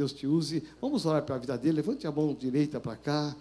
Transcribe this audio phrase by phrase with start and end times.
[0.00, 0.62] Deus te use.
[0.80, 1.76] Vamos orar pela vida dele.
[1.76, 3.36] Levante a mão direita para cá.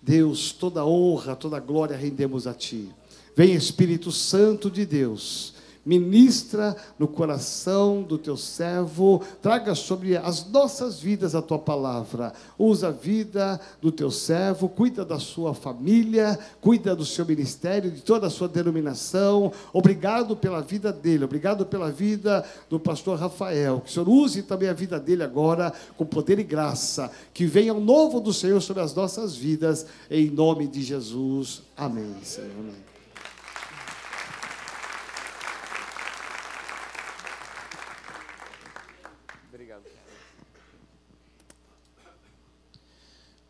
[0.00, 2.88] Deus, toda honra, toda glória rendemos a ti.
[3.36, 5.54] Vem Espírito Santo de Deus
[5.88, 12.34] ministra no coração do teu servo, traga sobre as nossas vidas a tua palavra.
[12.58, 18.02] Usa a vida do teu servo, cuida da sua família, cuida do seu ministério, de
[18.02, 19.50] toda a sua denominação.
[19.72, 23.80] Obrigado pela vida dele, obrigado pela vida do pastor Rafael.
[23.80, 27.10] Que o Senhor use também a vida dele agora com poder e graça.
[27.32, 31.62] Que venha o novo do Senhor sobre as nossas vidas, em nome de Jesus.
[31.74, 32.50] Amém, Senhor.
[32.58, 32.87] Amém.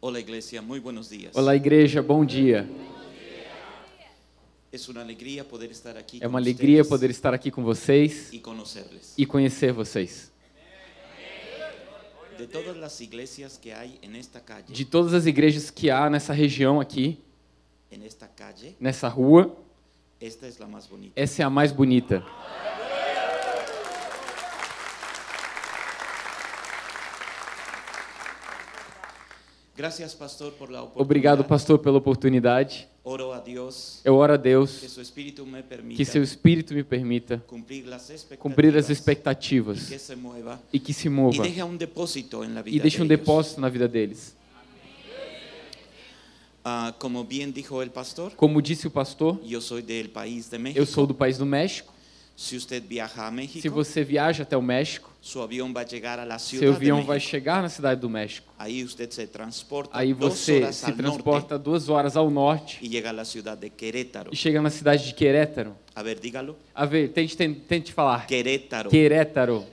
[0.00, 1.34] Olá, igreja, muito buenos dias.
[1.34, 2.68] Olá, igreja, bom dia.
[4.70, 6.18] É uma alegria poder estar aqui.
[6.22, 9.14] É uma alegria poder estar aqui com vocês e conhecê-los.
[9.18, 10.30] e conhecer vocês.
[12.36, 16.32] De todas as igrejas que há nesta calle, De todas as igrejas que há nessa
[16.32, 17.18] região aqui,
[17.90, 19.56] nesta calle, nessa rua,
[20.20, 21.12] esta é a mais bonita.
[21.20, 22.24] essa é a mais bonita.
[29.78, 30.82] Gracias, pastor, por la.
[30.96, 32.88] Obrigado, pastor, pela oportunidade.
[33.04, 36.74] Oro a Deus Eu oro a que Deus seu espírito me permita que seu espírito
[36.74, 41.06] me permita cumprir as expectativas, cumprir as e expectativas que se mueva e que se
[41.06, 44.36] e mova deixe um depósito na vida e deixe um depósito na vida deles.
[46.64, 50.80] Ah, como dijo el pastor, Como disse o pastor, yo soy del país de México.
[50.80, 51.94] eu sou do país do México,
[52.34, 52.58] Se
[53.68, 57.02] você viaja até o México, su avión va a llegar a la ciudad seu avião
[57.02, 58.52] vai chegar na cidade do México.
[58.58, 62.88] Ahí usted se transporta Aí você se al norte transporta duas horas ao norte y
[62.88, 64.30] llega a la ciudad de Querétaro.
[64.32, 65.76] e chega na cidade de Querétaro.
[65.94, 66.56] A ver, dígalo.
[66.74, 68.26] A ver, tente, tente, tente falar.
[68.26, 68.88] Querétaro.
[68.90, 69.66] Querétaro.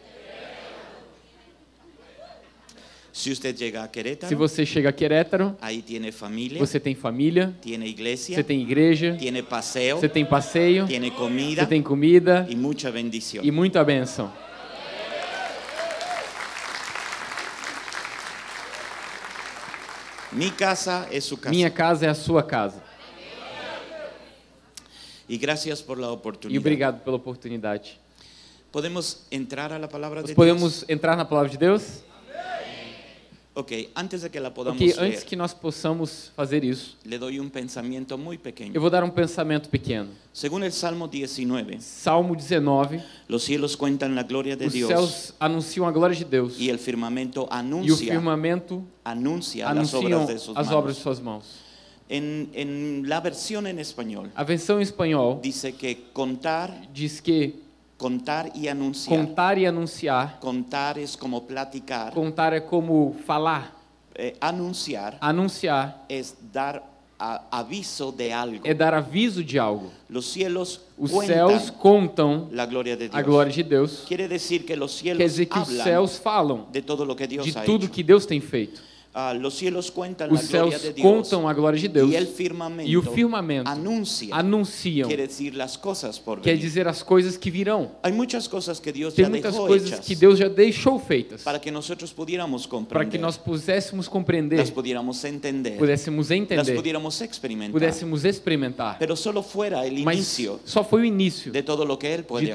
[3.14, 6.94] Si usted llega a Querétaro, Se você chega a Querétaro, ahí tiene familia, você tem
[6.94, 11.82] família, tiene iglesia, você tem igreja, tiene paseo, você tem passeio, tiene comida você tem
[11.82, 13.46] comida y mucha bendición.
[13.46, 14.30] e muita bênção.
[20.36, 21.50] Mi casa es su casa.
[21.50, 22.82] Minha casa é a sua casa.
[25.28, 26.60] Y gracias por la E oportunidad.
[26.62, 27.98] obrigado pela oportunidade.
[28.72, 30.36] ¿Podemos entrar a la palabra Nós de Dios?
[30.36, 32.04] podemos entrar na palavra de Deus?
[33.58, 37.18] Ok, antes de que la podamos Ok, leer, antes que nós possamos fazer isso, le
[37.18, 38.74] doy un pensamiento muy pequeño.
[38.76, 40.10] eu vou dar um pensamento pequeno.
[40.34, 45.34] Según el Salmo 19, Salmo 19, los cielos cuentan la gloria de os Dios céus
[45.40, 50.28] anunciam a glória de Deus y el firmamento e o anuncia, firmamento anuncia anunciam obras
[50.28, 51.04] de sus as obras de manos.
[51.04, 51.46] suas mãos.
[52.10, 57.65] En, en la versión en español A versão em espanhol dice que contar, diz que
[57.98, 59.18] contar y anunciar.
[59.18, 62.14] contar e anunciar, Contar es como platicar.
[62.14, 63.74] contar é como falar,
[64.18, 66.82] Eh, anunciar anunciar es dar
[67.20, 68.62] a- aviso de algo.
[68.66, 69.92] é dar aviso de algo.
[70.98, 74.04] Os céus contam de a glória de Deus.
[74.66, 76.82] Que los cielos Quer dizer que os céus falam de
[77.46, 77.94] que de tudo hecho.
[77.94, 78.82] que Deus tem feito.
[79.18, 79.34] Ah,
[80.30, 82.12] Os céus contam a glória de Deus
[82.86, 85.08] e o firmamento anuncia, anunciam,
[86.44, 87.92] quer dizer as coisas que virão.
[88.04, 91.44] Tem muitas coisas que Deus já deixou feitas.
[92.90, 96.76] para que nós pudéssemos compreender, las pudiéramos entender, pudéssemos entender,
[97.72, 98.98] pudéssemos experimentar.
[100.04, 101.62] Mas só foi o início de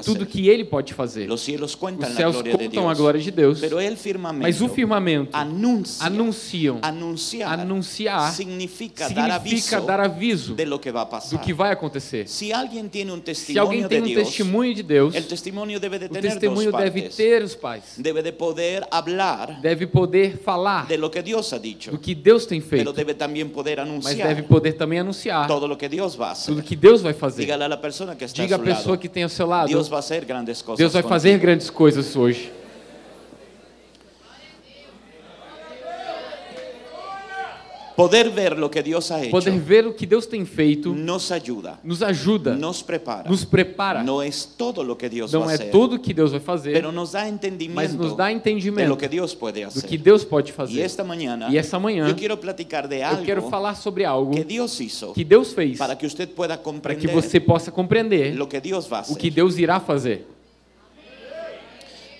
[0.04, 1.26] tudo que Ele pode fazer.
[1.30, 1.40] Os
[2.16, 3.60] céus contam a glória de Deus,
[4.38, 10.92] mas o firmamento anuncia, anunciam, anunciar, anunciar significa, dar aviso dar aviso de que
[11.30, 12.28] do que vai acontecer.
[12.28, 16.72] Se alguém tem de um Dios, testemunho de Deus, el testimonio debe de o testemunho
[16.72, 21.52] deve ter os pais, Debe de poder hablar deve poder falar de lo que Dios
[21.52, 22.92] ha dicho, do que Deus tem feito,
[23.52, 26.52] poder mas deve poder também anunciar todo lo que Dios va a hacer.
[26.52, 27.42] tudo que Deus vai fazer.
[27.42, 29.68] Dígale a la persona que está Diga a pessoa lado, que tem ao seu lado,
[29.68, 31.14] Dios va a hacer grandes cosas Deus vai contigo.
[31.14, 32.59] fazer grandes coisas hoje.
[38.00, 41.30] Poder ver lo que Dios ha hecho Poder ver o que Deus tem feito nos
[41.30, 43.28] ayuda, nos ajuda, nos prepara.
[43.28, 44.02] nos prepara.
[44.02, 46.40] No es todo lo que Dios Não va a é hacer, tudo que Deus vai
[46.40, 49.68] fazer, pero nos da mas entendimiento nos dá de lo entendimento que Dios puede do
[49.68, 49.84] hacer.
[49.86, 50.80] que Deus pode y fazer.
[50.80, 54.32] esta mañana E essa manhã yo quiero platicar de eu quero algo falar sobre algo
[54.32, 58.34] que Dios hizo que Deus fez para que usted pueda para que você possa compreender
[58.34, 60.26] lo que Dios va a o que Deus irá fazer.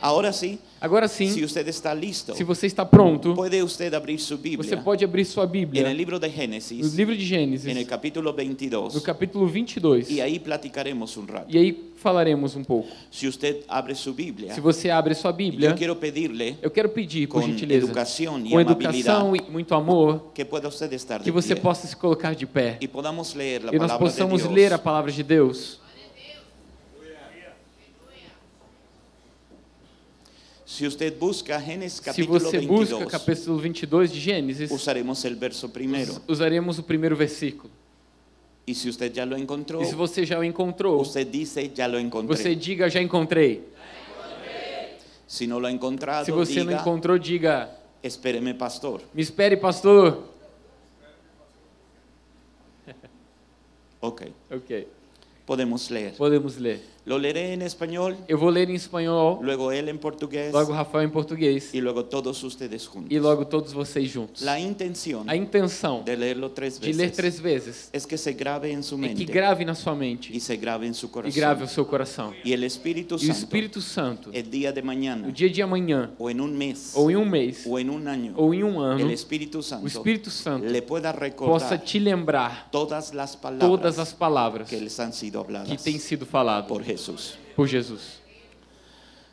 [0.00, 4.19] Ahora sí, Agora Si sim, usted está listo, se você está pronto, puede usted abrir
[4.19, 7.87] su você Biblia pode abrir sua Bíblia libro de no Génesis, livro de Gênesis, el
[7.87, 10.09] capítulo no 22, capítulo 22.
[10.09, 11.47] y ahí platicaremos un rato.
[11.50, 12.88] E aí falaremos um pouco.
[13.11, 16.88] Si usted abre su Biblia, Se você abre sua Bíblia, yo quiero pedirle eu quero
[16.88, 21.21] pedir, por com gentileza, educação e com educação e muito amor, que pueda usted estar
[21.21, 23.99] que você pie possa se colocar de pé y podamos leer la e nós de
[23.99, 25.79] possamos ler a palavra de Deus.
[30.70, 35.34] Si usted busca Génesis Se capítulo você busca 22, capítulo 22 de Gênesis, usaremos el
[35.34, 36.12] verso primero.
[36.12, 37.69] us- usaremos o primeiro versículo.
[38.67, 41.88] Y si usted ya lo encontró, E se você já o encontrou, usted dice, ya
[41.88, 42.37] lo encontré.
[42.37, 43.64] você diga, já encontrei.
[45.49, 47.69] No lo ha encontrado, Se você não diga, encontrou, diga,
[48.00, 49.02] espéreme, pastor.
[49.12, 50.22] me espere, pastor.
[54.00, 54.87] Ok, Ok,
[55.44, 56.14] podemos leer.
[56.17, 56.81] podemos ler.
[57.06, 61.06] Lo leeré en español, Eu vou ler em espanhol, luego él en portugués logo Rafael
[61.08, 63.11] em português y luego todos ustedes juntos.
[63.11, 64.43] e logo todos vocês juntos.
[64.43, 68.32] La intención A intenção de leerlo tres de ler veces três vezes es que se
[68.35, 71.06] grabe en su é que mente grave na sua mente y se grabe en su
[71.06, 71.35] e corazón.
[71.35, 72.35] grave o seu coração.
[72.44, 75.62] Y el Espíritu E o Santo, Espírito Santo, el día de mañana, no dia de
[75.62, 78.62] amanhã, o en un mes, ou em um mês, o en un año, ou em
[78.62, 83.69] um ano, o Santo Espírito Santo le pueda possa recordar te lembrar todas las palabras
[83.69, 87.35] todas as palavras que les han sido que habladas têm sido faladas por Jesús.
[87.57, 88.21] por Jesus.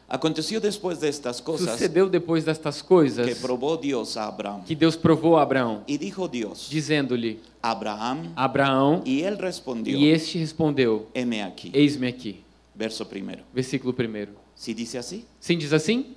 [0.10, 4.64] Aconteció después de estas cosas Sucedeu depois destas que coisas probó Dios a Abraham.
[4.64, 10.10] que Deus provou a Abraão, Y dijo Dios, dizendo-lhe: Abraham, Abraão, y él respondió, e
[10.10, 11.72] este respondeu: heme aquí.
[11.74, 12.42] Eis-me aqui.
[12.74, 13.44] Verso primero.
[13.54, 14.28] Versículo 1.
[14.56, 16.16] Si dice así, Sim, diz assim?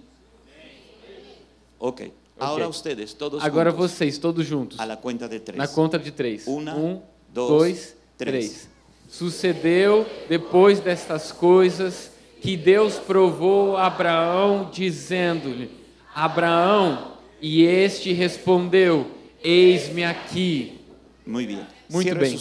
[1.78, 2.12] ok.
[2.38, 5.58] Ahora ustedes, todos Agora juntos, vocês, todos juntos, a la cuenta de tres.
[5.58, 6.46] na conta de três.
[6.46, 7.02] Uma, um,
[7.34, 8.48] dois, dois, três.
[8.50, 8.69] três.
[9.10, 15.68] Sucedeu depois destas coisas que Deus provou Abraão, dizendo-lhe:
[16.14, 19.06] Abraão, e este respondeu:
[19.42, 20.80] Eis-me aqui.
[21.26, 21.79] Muy bien.
[21.90, 22.38] Muito bem.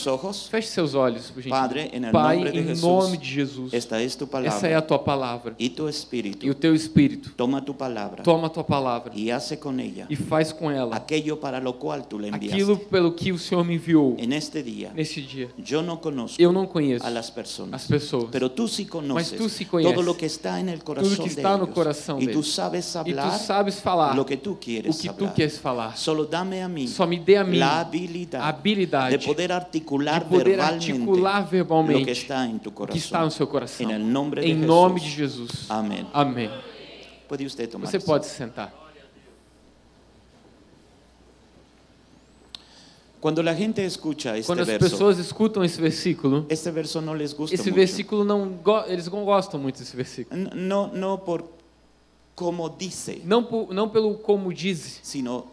[0.50, 1.44] Feche seus olhos, por.
[1.44, 4.76] Padre, el Pai, nombre de em Jesús, nome de Jesus, Esta es tu essa é
[4.76, 5.56] a tua palavra.
[5.58, 6.46] Y tu espíritu.
[6.46, 10.06] E o teu Espírito Toma tu palabra toma a tua palavra y hace con ella
[10.10, 12.86] e faz com ela aquello para lo cual tú le aquilo enviaste.
[12.90, 15.50] pelo que o Senhor me enviou En este día, nesse dia.
[15.58, 18.30] yo no conozco Eu não conheço a las personas, as pessoas.
[18.32, 21.24] pero tú sí conoces tú sí conoces todo lo que está en el corazón tudo
[21.24, 22.48] que está no coração y tú deles.
[22.54, 25.34] sabes E tu sabes falar lo que o quieres que tu hablar.
[25.34, 25.98] queres falar.
[25.98, 30.30] Solo dame a mí Só me dê a mim a habilidade de poder articular de
[30.30, 32.94] poder verbalmente articular lo que verbalmente está en tu o corazón.
[32.94, 33.86] que está no seu coração.
[33.90, 35.66] En el nombre de Em nome de Jesus.
[35.70, 36.06] Amén.
[36.14, 36.50] Amém.
[37.28, 38.74] Puede usted tomar Você pode se sentar.
[43.22, 47.14] Cuando la gente escucha este Quando as verso, pessoas escutam esse versículo, este verso no
[47.14, 47.76] les gusta esse mucho.
[47.76, 48.58] versículo não
[48.88, 50.40] eles não gostam muito desse versículo.
[50.40, 51.44] N- No, no por
[52.34, 55.46] como dice, Não, por- não pelo como diz, sino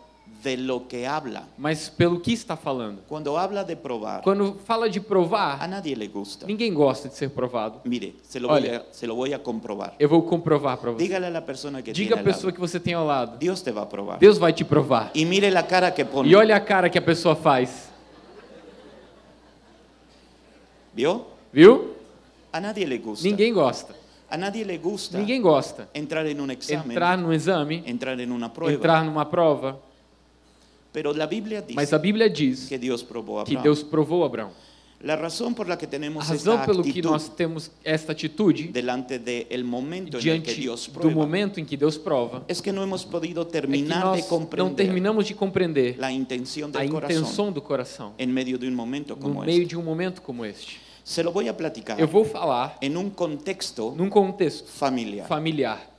[0.43, 1.45] de lo que habla.
[1.59, 3.03] mas pelo que está falando.
[3.09, 6.47] Cuando habla de probar, Quando fala de a provar, nadie le gusta.
[6.47, 7.81] ninguém gosta de ser provado.
[7.85, 8.79] Mire, se lo, voy Olha.
[8.79, 9.95] a, se lo voy a comprobar.
[9.99, 11.03] Eu vou comprovar para você.
[11.05, 13.39] Dígale a la persona que Diga a pessoa lado, que você tem ao lado.
[13.39, 14.19] Dios te va a probar.
[14.19, 15.11] Deus vai te provar.
[15.15, 16.29] Y mire la cara que pone.
[16.29, 17.91] E olha a cara que a pessoa faz.
[20.95, 21.27] ¿Vio?
[21.53, 21.95] Viu?
[22.53, 23.27] A nadie le gusta.
[23.29, 23.95] Ninguém gosta.
[24.29, 25.89] A nadie le gusta Ninguém gosta.
[25.95, 28.73] entrar en un examen, Entrar num exame, entrar en una prueba.
[28.75, 29.79] entrar numa prova.
[30.86, 30.86] Pero la Biblia dice
[31.75, 33.57] Mas a Bíblia diz que Dios probó a que.
[33.57, 34.51] Deus provou Abraão.
[35.03, 38.69] La razón por la que A tenemos razão esta pelo que nós temos esta atitude
[38.69, 43.05] delante que diante Dios do prueba momento em que Deus prova es que no hemos
[43.05, 48.33] podido é que terminar nós de não terminamos de compreender a intenção do coração en
[48.33, 49.69] medio de un momento no como meio este.
[49.69, 50.81] de um momento como este.
[51.05, 55.29] Se lo voy a platicar Eu vou falar en un contexto num contexto familiar.
[55.29, 55.96] familiar.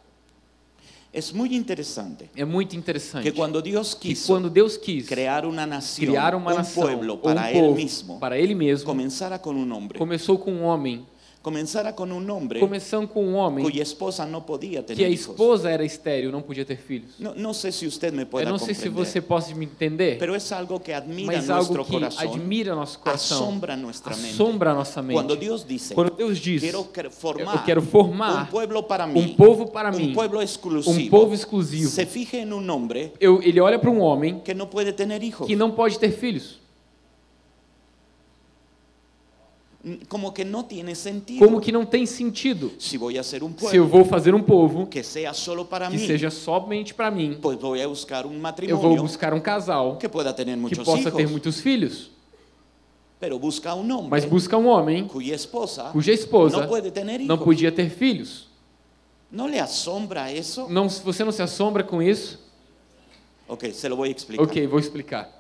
[1.18, 5.48] Es muy interesante É muito interessante que cuando Dios que quiso quando Deus quis crear
[5.48, 9.58] una nación, criar uma nação um para él povo mismo, para ele mesmo, comenzara con
[9.58, 11.08] un hombre, começou com um homem,
[11.48, 15.72] comenzara con un hombre começando com um homem cuya esposa no podía que a esposa
[15.72, 17.12] era estéril, não podia ter filhos.
[17.18, 20.18] No, no sé si usted me puede Eu não sei se você pode me entender,
[20.20, 24.14] pero es algo que admira mas algo nuestro que corazón, admira nosso coração, asombra nuestra
[24.18, 24.34] mente.
[24.34, 25.14] assombra nossa mente.
[25.14, 29.08] Cuando Dios dice, Quando Deus diz, quiero cre- eu formar quero formar un pueblo para
[29.08, 31.90] mí, um povo para mim, pueblo exclusivo, um povo exclusivo.
[31.90, 35.24] se fije en un hombre Eu, ele olha para um homem que no puede tener
[35.24, 36.60] hijos, que não pode ter filhos.
[40.08, 41.40] Como que no tiene sentido.
[41.40, 42.72] Como que não tem sentido.
[43.16, 46.06] A hacer un Se eu vou fazer um povo que sea solo para que mí,
[46.06, 50.10] seja somente para mim, pues voy a buscar un eu vou buscar um casal que
[50.10, 52.12] pueda tener que muchos possa ter muitos filhos.
[53.40, 57.28] busca hombre Mas busca um homem cuya esposa cuja esposa hijos.
[57.28, 58.48] não podia ter filhos.
[59.32, 60.68] ¿No le asombra eso?
[60.70, 62.40] Não, você não se assombra com isso?
[63.48, 64.44] Ok, se lo voy a explicar.
[64.44, 65.37] Ok, vou explicar.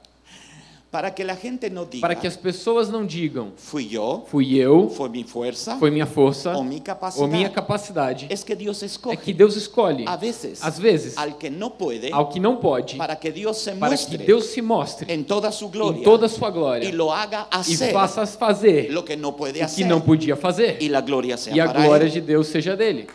[0.90, 4.56] Para que la gente no diga, Para que as pessoas não digam, fui yo, fui
[4.58, 7.22] eu, fue mi fuerza, foi minha força o mi capacidad.
[7.22, 8.28] ou minha capacidade.
[8.30, 11.72] Es que Dios É escoge que Deus escolhe, a veces às vezes, al que no
[11.72, 15.14] puede ao que não pode, para que Dios se para que muestre Deus se mostre
[15.14, 18.26] en toda su gloria em toda a sua glória y lo haga e hacer faça
[18.26, 21.60] fazer lo que no puede o que não podia fazer y la gloria sea e
[21.60, 22.12] a glória él.
[22.14, 23.08] de Deus seja dele.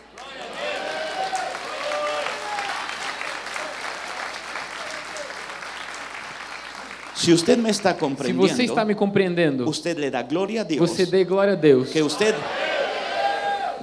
[7.23, 10.65] Si usted me está Se comprendiendo, você está me compreendendo, usted le da gloria a
[10.65, 11.89] Dios você dê glória a Deus.
[11.91, 12.35] que usted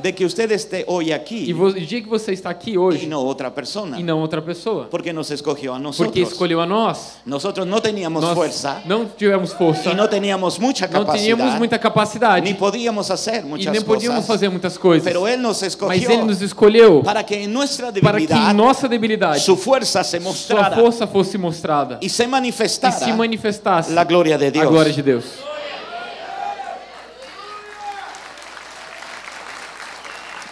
[0.02, 3.06] de que usted esté hoy E aquí vo- o dia que você está aqui hoje
[3.08, 6.32] no otra persona, e não outra pessoa, porque nos escogió a porque nosotros.
[6.32, 7.18] escolheu a nós.
[7.26, 11.78] Nosotros no teníamos Nós fuerza não tivemos força, y no teníamos mucha não tínhamos muita
[11.80, 15.04] capacidade ni podíamos hacer e muchas nem podíamos fazer muitas coisas.
[15.04, 18.88] pero él nos Mas Ele nos escolheu para que en nuestra para que em nossa
[18.88, 23.92] debilidade su fuerza se sua mostrara força fosse mostrada y se e manifestara se manifestasse
[23.94, 24.68] la gloria de a Dios.
[24.70, 25.26] glória de Deus.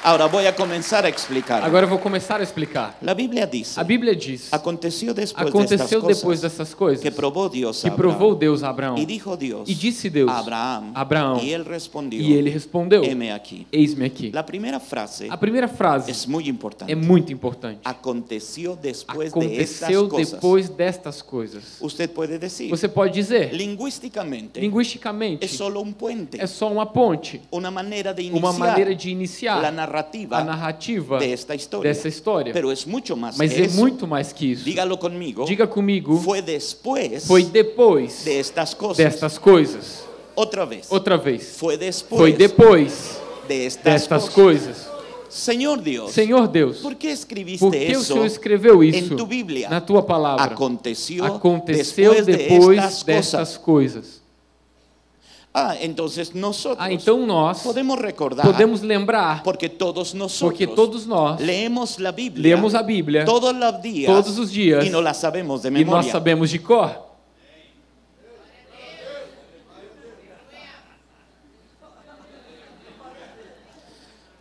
[0.08, 1.62] Ahora voy a comenzar a explicar.
[1.66, 2.98] Agora eu vou começar a explicar.
[3.02, 7.50] La Biblia dice, A Bíblia diz: aconteció después de aconteceu cosas depois dessas coisas que
[7.52, 8.34] Dios a que provou.
[8.34, 8.96] Deus a Abraão.
[8.96, 13.04] Dijo Dios E disse Deus a Abraham, a Abraão, y él respondió, E ele respondeu:
[13.04, 13.68] heme aquí.
[13.70, 14.32] Eis-me aqui.
[14.34, 16.90] La primera frase A primeira frase es muy importante.
[16.90, 17.82] é muito importante.
[17.84, 20.32] Aconteció después de estas Aconteceu cosas.
[20.32, 21.82] depois destas coisas.
[21.82, 26.86] Usted puede decir, Você pode dizer, lingüísticamente, linguisticamente, es solo un puente, é só uma
[26.86, 29.97] ponte, una manera de iniciar uma maneira de iniciar la narrativa
[30.32, 31.90] a narrativa de esta historia.
[31.92, 32.54] dessa história.
[32.54, 34.64] Pero es mucho más Mas que é muito mais que isso.
[34.64, 35.46] Dígalo conmigo.
[35.46, 38.98] Diga comigo, Fue después foi depois de estas cosas.
[38.98, 40.04] destas coisas.
[40.36, 40.88] Otra vez.
[40.92, 44.34] Outra vez, Fue después foi depois de estas destas cosas.
[44.36, 44.98] coisas.
[45.30, 49.14] Señor Dios, Senhor Deus, ¿por qué escribiste por que o Senhor escreveu isso
[49.70, 50.46] na tua palavra?
[50.46, 51.26] Aconteceu
[51.66, 53.58] después, de depois estas destas cosas.
[53.58, 54.17] coisas.
[55.54, 61.08] Ah, entonces nosotros Ah, então nós podemos recordar, podemos lembrar, porque todos nosotros porque todos
[61.08, 65.02] nós leemos la Biblia, lemos a Bíblia todos los días, todos os dias y no
[65.02, 66.12] la sabemos de e nós memoria.
[66.12, 67.07] sabemos de cor.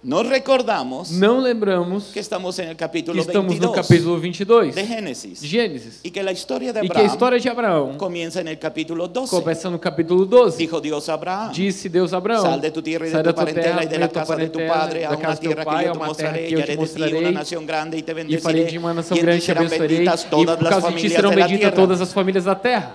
[0.06, 4.72] Nos recordamos Não lembramos que estamos en el que capítulo estamos 22 no capítulo 22
[4.76, 7.48] de Génesis de Gênesis y que la historia de e que a Abraham história de
[7.48, 9.28] Abraão comienza en el capítulo 12.
[9.30, 10.58] começa no capítulo 12.
[10.58, 13.30] Dijo Dios a Abraham, Disse Deus a Abraão: Sal de tu tierra y Sai de
[13.30, 15.64] tu parentela terra, y de da casa de tu padre a pai, a te uma
[15.66, 17.34] terra mostraré que y eu haré te de ti una mostrarei.
[17.34, 20.06] nación grande y te E farei de uma nação grande te serán abençoarei.
[20.06, 22.94] E por causa de ti serão benditas todas as famílias da terra.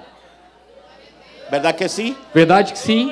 [1.52, 2.16] ¿Verdad que sí?
[2.34, 3.12] Verdade que sim?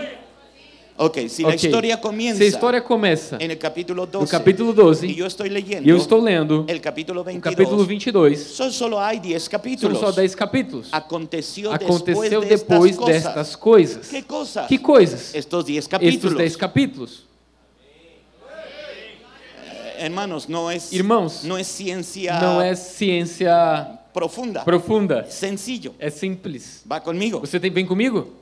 [1.02, 1.64] Ok, si la Ok.
[1.64, 1.98] historia
[2.36, 5.88] Se a história começa en el capítulo no 12 capítulo 12 y yo estoy leyendo
[5.88, 9.50] e eu estou lendo el capítulo o 22, capítulo 22, son solo hay 10 são
[9.50, 9.98] capítulos.
[9.98, 10.90] só 10 capítulos.
[10.92, 14.10] Aconteció, Aconteceu depois de estas destas coisas.
[14.10, 14.68] ¿Qué cosas?
[14.68, 15.34] Que coisas?
[15.34, 16.38] Estos 10 Estes capítulos.
[16.38, 17.24] 10 capítulos.
[19.98, 24.64] Hermanos, no es, Irmãos, no es ciencia Não é ciência profunda.
[24.66, 25.94] profunda, Sencillo.
[25.98, 26.84] é simples.
[26.86, 27.40] ¿Va conmigo?
[27.40, 28.34] Você tem, vem comigo?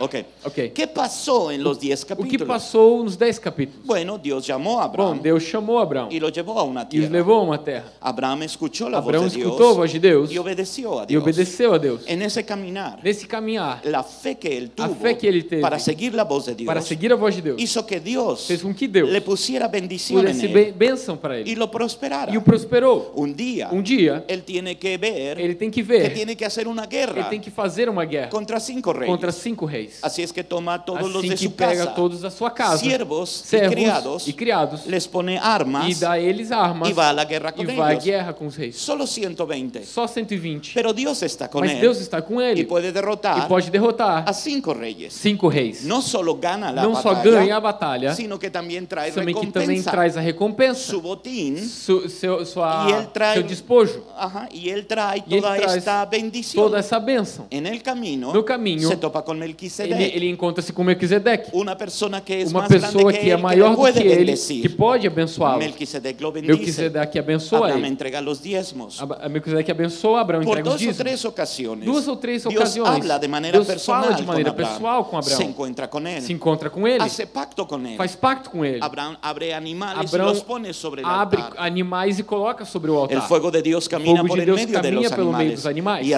[0.00, 0.14] Ok.
[0.44, 0.54] Ok.
[0.74, 2.48] ¿Qué pasó en los 10 O que capítulos?
[2.48, 3.84] passou nos 10 capítulos?
[3.86, 6.84] Bueno, Dios llamó a Bom, Abraham Deus chamou Abraão y lo llevó a una e
[6.84, 7.08] os tierra.
[7.10, 7.92] levou a uma terra.
[8.00, 11.02] Abraham escuchó la Abraão voz de Dios escutou a voz de Deus y obedeció a
[11.04, 11.22] e Dios.
[11.22, 12.02] obedeceu a Deus.
[12.06, 15.62] En ese caminar, Nesse caminhar, la fe que él A tuvo fe que ele teve
[15.62, 18.46] para seguir la voz de Dios para seguir a voz de Deus, hizo que Dios
[18.46, 21.56] fez com que Deus le pusiera bendición en pudesse él bê- bênção para y ele
[21.56, 22.32] lo prosperara.
[22.32, 23.12] e o prosperou.
[23.16, 26.44] Un día, Um dia, él tiene que ver ele tem que que ver, tiene que
[26.44, 29.08] hacer una ele guerra tem que fazer uma guerra contra cinco reyes.
[29.08, 29.87] contra cinco reis.
[30.02, 32.78] Así es que toma todos los Assim de su pega casa, todos da sua casa,
[32.78, 37.08] siervos servos criados, e criados, les pone armas e dá a eles armas y va
[37.08, 38.04] a la guerra e con vai à ellos.
[38.04, 38.76] guerra com os reis.
[38.76, 39.84] Solo 120.
[39.84, 40.72] Só 120.
[40.74, 44.32] Pero Dios está con Mas él Deus está com ele e derrotar pode derrotar a
[44.32, 45.12] cinco reyes.
[45.12, 45.84] cinco reis.
[45.84, 49.34] No solo gana la Não só batalla, ganha a batalha, sino que también trae também
[49.34, 49.90] que também recompensa.
[49.90, 55.56] traz a recompensa, Su botín su, seu, sua, trae seu despojo, Ajá, e ele toda
[55.56, 56.62] traz esta bendición.
[56.64, 57.46] toda essa bênção.
[57.50, 61.76] En el camino, No caminho, se topa con Melquisedec, Ele, ele encontra-se com Melquisedeque, una
[61.76, 65.58] persona que es uma pessoa que é maior do que ele, que pode abençoá-lo.
[65.58, 67.88] Melquisedeque abençoa Abraham ele.
[67.88, 69.00] entrega los diezmos.
[69.30, 70.96] Melquisedeque abençoa, Abraão Por entrega os dos o dízimos.
[70.98, 74.50] tres ocasiones, Duas ou três Dios ocasiões, habla de manera Deus personal fala de maneira
[74.50, 74.72] Abraham.
[74.72, 75.50] pessoal com Se Abraão.
[75.50, 76.20] encuentra con él.
[76.22, 77.96] Se encontra com ele, Hace pacto con él.
[77.96, 78.78] faz pacto com ele.
[78.82, 81.54] Abraham abre animales Abraão y los pone sobre abre altar.
[81.64, 83.16] animais e coloca sobre o altar.
[83.50, 86.14] de camina fogo por de Deus medio de caminha los pelo meio dos animais e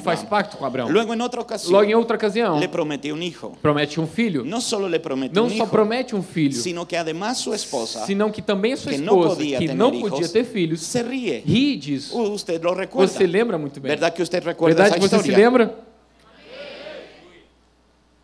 [0.00, 0.88] faz pacto com Abraão.
[0.90, 3.56] Luego en otra ocasión Logo em outra ocasião, le promete un hijo.
[3.60, 4.44] promete um filho.
[4.44, 7.52] No solo le promete Não un só hijo, promete um filho, sino que además su
[7.52, 10.28] esposa, senão que também a sua que não esposa, podia que ter não hijos, podia
[10.28, 11.42] ter filhos, se ríe.
[11.46, 12.18] ri disso.
[12.32, 13.12] Usted lo recuerda.
[13.12, 13.90] Você lembra muito bem.
[13.90, 15.36] ¿Verdad que usted recuerda Verdade que você se historia?
[15.44, 15.74] lembra?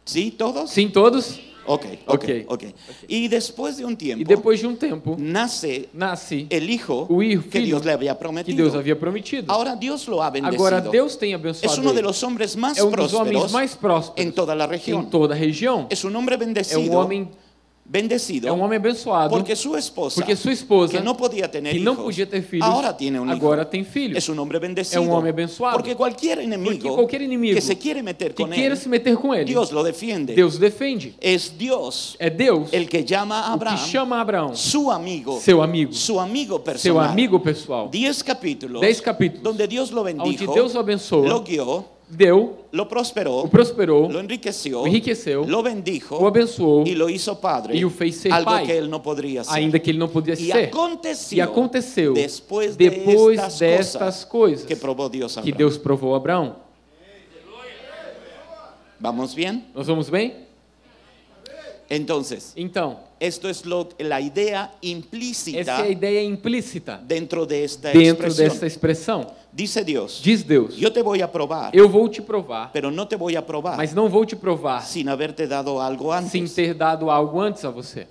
[0.04, 0.70] ¿Sí, todos?
[0.70, 1.40] Sim, todos?
[1.66, 2.24] Ok, ok, Ok.
[2.48, 2.64] ok.
[3.08, 7.22] Y después de un tiempo, E depois de um tempo, nace nasce el hijo o
[7.22, 8.56] hijo, que Dios le había que prometido.
[8.64, 9.52] Deus havia prometido.
[9.52, 10.56] Ahora Dios lo ha bendecido.
[10.66, 13.74] Agora Deus tem es uno de los hombres más É um dos homens prósperos mais
[13.76, 15.10] prósperos en toda la em región.
[15.10, 15.86] toda a região.
[15.90, 17.28] Es un hombre É bendecido, um homem,
[17.88, 21.72] bendecido é um homem abençoado, porque su esposa, porque sua esposa, que no podía tener
[21.72, 23.36] que não podia ter filhos, tiene un hijo.
[23.36, 24.18] agora tem filhos.
[24.18, 24.96] Es un hombre bendecido.
[24.96, 25.76] É um homem abençoado.
[25.76, 28.88] Porque cualquier enemigo, Porque qualquer inimigo que se quiere meter que con queira él, se
[28.88, 30.34] meter com ele, Dios lo defiende.
[30.34, 31.14] Deus defende.
[31.20, 35.62] Es Dios É Deus el que llama a o que chama Abraão, su amigo, seu
[35.62, 37.10] amigo, su amigo seu personal.
[37.10, 37.88] amigo pessoal.
[37.90, 41.44] Diez capítulos, Dez capítulos, donde Dios lo onde bendijo, Deus o abençoa, lo
[42.08, 47.10] deu, lo prosperó, o prosperou, lo enriqueció, o enriqueceu, lo bendijo o abençoou, y lo
[47.10, 49.54] hizo padre, e o fez ser algo pai, que él no podría ser.
[49.54, 50.68] ainda que ele não podia y ser.
[50.68, 54.76] aconteció, E aconteceu, depois estas destas cosas coisas, que
[55.10, 55.52] Dios a que.
[55.52, 56.56] Deus provou a Abraão.
[58.98, 59.64] ¿Vamos bien?
[59.74, 60.46] Nós vamos bem?
[61.88, 67.64] Entonces, Então, esto es lo, la idea essa implícita é a ideia implícita dentro de
[67.64, 68.48] esta dentro expresión.
[68.48, 69.26] dessa expressão.
[69.52, 73.06] Dice Dios, Diz Deus: yo te voy a probar, Eu vou te provar, pero no
[73.06, 76.30] te voy a probar mas não vou te provar sin haberte dado algo antes.
[76.30, 78.06] sem ter dado algo antes a você.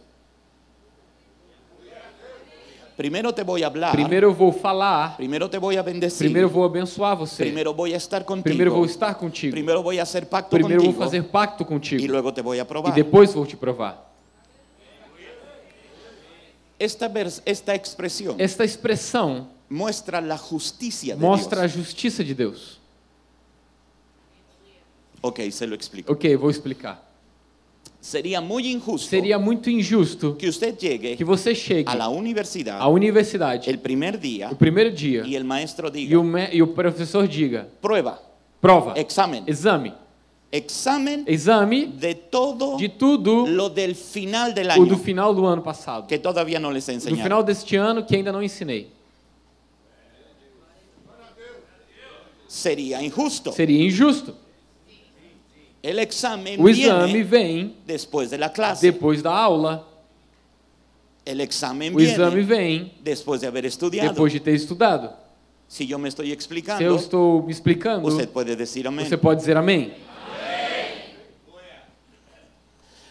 [2.98, 6.48] Primero te voy a hablar, Primeiro eu vou falar, primero te voy a bendecir, primeiro
[6.48, 9.84] eu vou abençoar você, primero voy a estar contigo, primeiro eu vou estar contigo, primero
[9.84, 12.58] voy a hacer pacto primeiro eu vou contigo fazer pacto y contigo luego te voy
[12.58, 12.94] a e probar.
[12.94, 14.15] depois vou te provar.
[16.78, 17.10] Esta,
[17.46, 22.80] esta expresión Esta expressão muestra la justicia de mostra a justiça de Deus.
[25.22, 26.12] Ok, se lo explico.
[26.12, 27.04] Ok, vou explicar.
[28.00, 32.80] Sería muy injusto Seria muito injusto que usted llegue que você chegue a la universidad
[32.80, 36.50] à universidade el primer día o primeiro dia y el maestro e diga, o, me-
[36.54, 38.22] e o professor diga: prueba,
[38.62, 39.92] prova, examen, exame,
[40.56, 45.46] examen exame de todo de tudo lo del final del o do año final do
[45.46, 48.96] ano passado, que todavía no les he do final deste ano que ainda não ensinei.
[52.48, 53.52] Sería injusto.
[53.52, 54.34] Seria injusto.
[55.84, 58.82] El examen O exame vem después de la clase.
[58.82, 59.86] depois da aula,
[61.28, 61.92] o exame
[62.44, 64.10] vem después de haber estudiado.
[64.10, 65.26] depois de ter estudado.
[65.68, 69.06] Si yo me estoy Se eu explicando, estou me explicando, usted puede decir amén.
[69.06, 69.94] você pode dizer amém.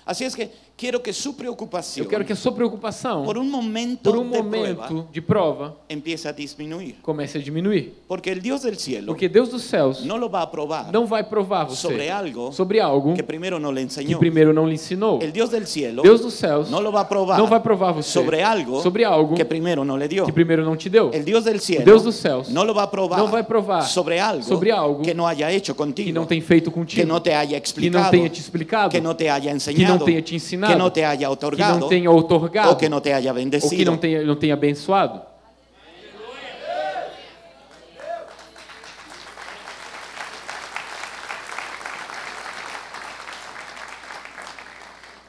[0.04, 3.48] Así es que quiero que su preocupación Eu quero que a sua preocupação, por un
[3.50, 6.96] momento por um momento de prova, empiece a disminuir.
[7.00, 7.94] comece a diminuir.
[8.08, 11.22] Porque Dios del cielo Porque Deus dos céus no lo va a probar não vai
[11.22, 14.18] provar você sobre algo sobre algo que primero no le que enseñó.
[14.18, 15.20] primeiro não lhe ensinou.
[15.22, 17.92] El Dios del cielo Deus dos céus no lo va a probar não vai provar
[17.92, 20.24] você sobre algo sobre algo que primero no le dio.
[20.26, 21.10] que primeiro não te deu.
[21.12, 23.82] El Dios del cielo Deus dos céus no lo va a probar, não vai provar
[23.82, 27.06] sobre algo, sobre algo que no haya hecho Que contigo, não tem feito que contigo.
[27.06, 28.90] no te haya Que explicado, não tenha te explicado.
[28.90, 30.63] que no te haya Que não tenha te ensinado.
[30.66, 32.70] Que no te haya Que otorgado, não tenha otorgado.
[32.72, 33.90] o que no te haya Ou que bendecido.
[33.90, 35.20] não tenha, não tenha abençoado.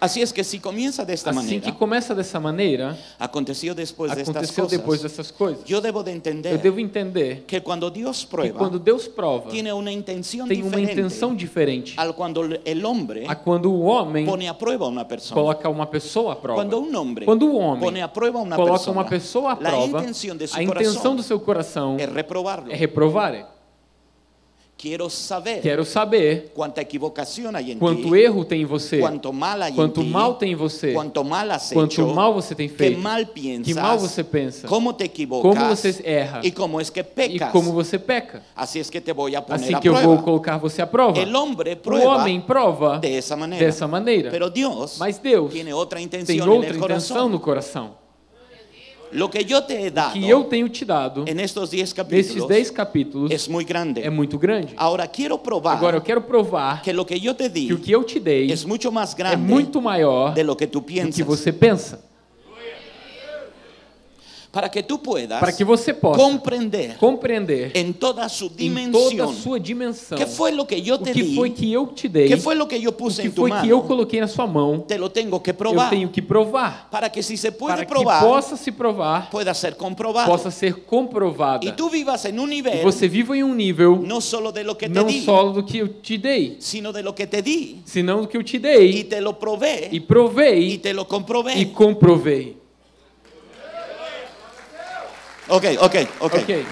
[0.05, 4.35] Es que si comienza de esta Assim que começa dessa maneira, aconteció después de estas
[4.35, 5.63] aconteceu depois dessas coisas.
[5.65, 9.49] yo debo de Eu entender devo entender que cuando Dios que prueba, quando Deus prova,
[9.49, 13.85] tiene una intención tem uma diferente intenção diferente al cuando el hombre a quando o
[13.85, 15.39] homem pone a prueba a una persona.
[15.39, 16.61] coloca uma pessoa à prova.
[16.61, 19.51] Quando um hombre Quando o homem pone a prueba a uma coloca persona, uma pessoa
[19.53, 22.71] à la prova, intención de su a intenção corazón do seu coração es reprobarlo.
[22.71, 23.54] é reprovar.
[24.77, 29.31] Quiero saber Quero saber cuánta equivocación hay en quanto ti, erro tem em você, cuánto
[29.31, 32.33] mal hay quanto en ti, mal tem em você, cuánto mal has quanto hecho, mal
[32.33, 36.01] você tem que feito, mal piensas, que mal você pensa, cómo te equivocas como você
[36.03, 37.51] erra y cómo es que e pecas.
[37.51, 38.43] como você peca.
[38.53, 40.13] Así es que te voy a poner Assim a que eu prueba.
[40.13, 41.17] vou colocar você à prova.
[41.17, 44.29] El hombre O homem prova dessa maneira.
[44.29, 48.04] Pero Dios Mas Deus tiene otra tem intención en outra el intenção no coração.
[49.11, 49.45] Lo que
[50.29, 53.31] eu tenho te dado en estos 10 nesses capítulos 10 capítulos
[54.01, 54.73] é muito grande.
[54.75, 57.05] Agora eu quero provar que o
[57.79, 62.14] que eu te dei é muito maior do que você pensa.
[64.55, 69.25] Para que tú puedas para que você possa comprender compreender en toda su em toda
[69.25, 72.07] a sua dimensão qué fue lo que o te que di, foi que eu te
[72.07, 74.97] dei, que yo o que en tu foi que eu coloquei na sua mão, Te
[74.97, 76.87] lo tengo que eu probar tenho que provar.
[76.89, 80.31] para que si se puede Para que possa se provar, pueda ser comprobado.
[80.31, 81.65] possa ser comprovada.
[81.65, 84.63] y tú vivas en un E nivel você viva em um nível no solo de
[84.63, 87.27] lo que te não di, só do que eu te dei, sino de lo que
[87.27, 91.03] te di senão do que eu te dei te lo probé e provei te lo
[91.03, 91.59] comprobé.
[91.59, 92.63] e comprovei.
[95.47, 96.39] Ok, ok, ok.
[96.41, 96.65] Ok.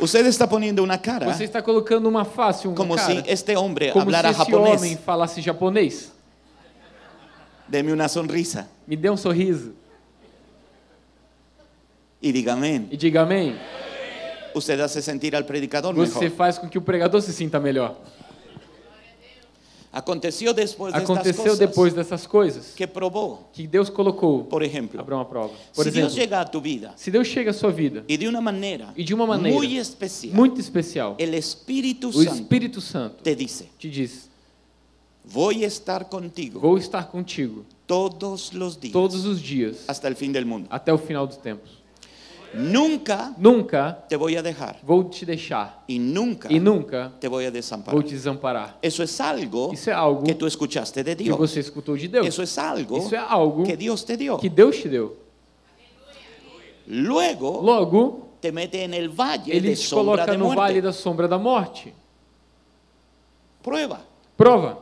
[0.00, 3.54] Usted está poniendo una cara Você está colocando uma face, uma como cara, si este
[3.54, 6.10] hombre como se hablara esse homem falasse japonês.
[7.68, 9.72] Deme una sonrisa Me dê um sorriso
[12.22, 12.88] y diga amén.
[12.90, 13.56] e diga amém.
[14.54, 16.36] Usted hace sentir al predicador Você mejor.
[16.36, 17.96] faz com que o pregador se sinta melhor.
[19.92, 25.02] Aconteció después de estas Aconteceu depois dessas coisas que probó, que Deus colocou por ejemplo,
[25.04, 25.52] para uma prova.
[25.74, 28.28] Por Dios exemplo, llega a tu vida se Deus chega à sua vida y de
[28.28, 32.80] una manera, e de uma maneira muy especial, muito especial, el Espíritu o Santo Espírito
[32.80, 34.30] Santo te dice, te diz:
[35.24, 40.14] voy a estar contigo Vou estar contigo todos los días todos os dias hasta el
[40.14, 40.68] fin del mundo.
[40.70, 41.79] até o final dos tempos.
[42.52, 47.44] Nunca Nunca te voy a dejar vou te deixar y nunca e nunca te voy
[47.44, 48.02] a vou desamparar.
[48.04, 48.78] te desamparar.
[48.82, 51.38] Eso es algo Isso é algo que tú escuchaste de que Dios.
[51.38, 52.26] você escutou de Deus.
[52.26, 54.36] Eso es algo Isso é algo que Dios te dio.
[54.38, 55.16] que Deus te deu.
[56.86, 60.60] Luego Logo, te mete en el valle ele te coloca no muerte.
[60.60, 61.94] vale da sombra da morte.
[63.62, 64.00] Prueba
[64.36, 64.78] Prova,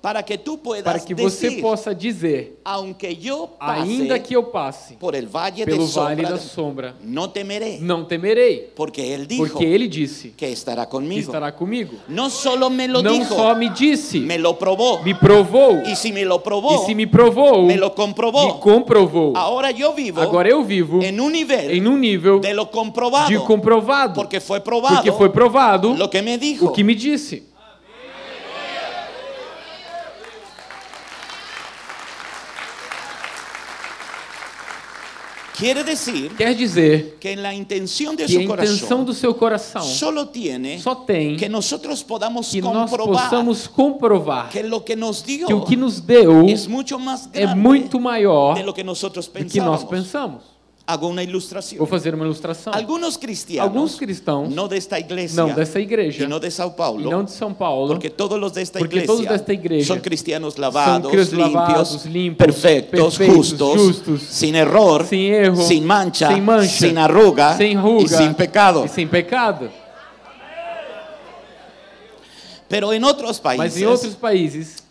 [0.00, 3.18] para que tú puedas para que você decir, possa dizer, aunque
[3.58, 7.26] ainda que eu passe por el valle de pelo sombra, vale da de- sombra, no
[7.28, 11.20] temeré, não temerei, porque dijo porque ele disse que estará que conmigo.
[11.22, 11.96] estará comigo.
[12.08, 15.02] No solo me lo Não dijo, só me disse, me lo probó.
[15.02, 15.82] me provou.
[15.86, 18.54] Y si me lo probó, E se me provou, me lo comprobó.
[18.54, 19.36] me comprovou.
[19.36, 23.28] Ahora yo vivo Agora eu vivo en un nivel em um nível de lo comprobado,
[23.28, 26.66] de comprovado, porque fue probado porque foi provado lo que me dijo.
[26.66, 27.42] o que me disse.
[35.56, 40.94] Quiere decir Quer dizer que la intención de que a intenção do seu coração só
[40.94, 45.64] tem que nosotros podamos que nós possamos comprovar que lo que nos dio que o
[45.64, 46.44] que nos deu
[47.32, 50.55] é muito maior do que nós pensamos.
[50.88, 51.78] Hago una ilustración.
[51.78, 52.72] Vou fazer uma ilustração.
[52.72, 56.70] Algunos cristianos, Alguns cristãos, no de esta iglesia, não dessa igreja, y no de Sao
[56.76, 59.52] Paulo, e não de São Paulo, porque todos los de esta porque iglesia, todos desta
[59.52, 65.26] igreja son cristianos lavados, cristianos limpios, lavados, limpos, perfectos, perfeitos, justos, justos, sin error, sem
[65.32, 68.84] erro, sin mancha, sem mancha, sin arruga, sem ruga y sin pecado.
[68.84, 69.68] e sem pecado.
[72.68, 74.85] Pero en otros Mas países, em outros países, al-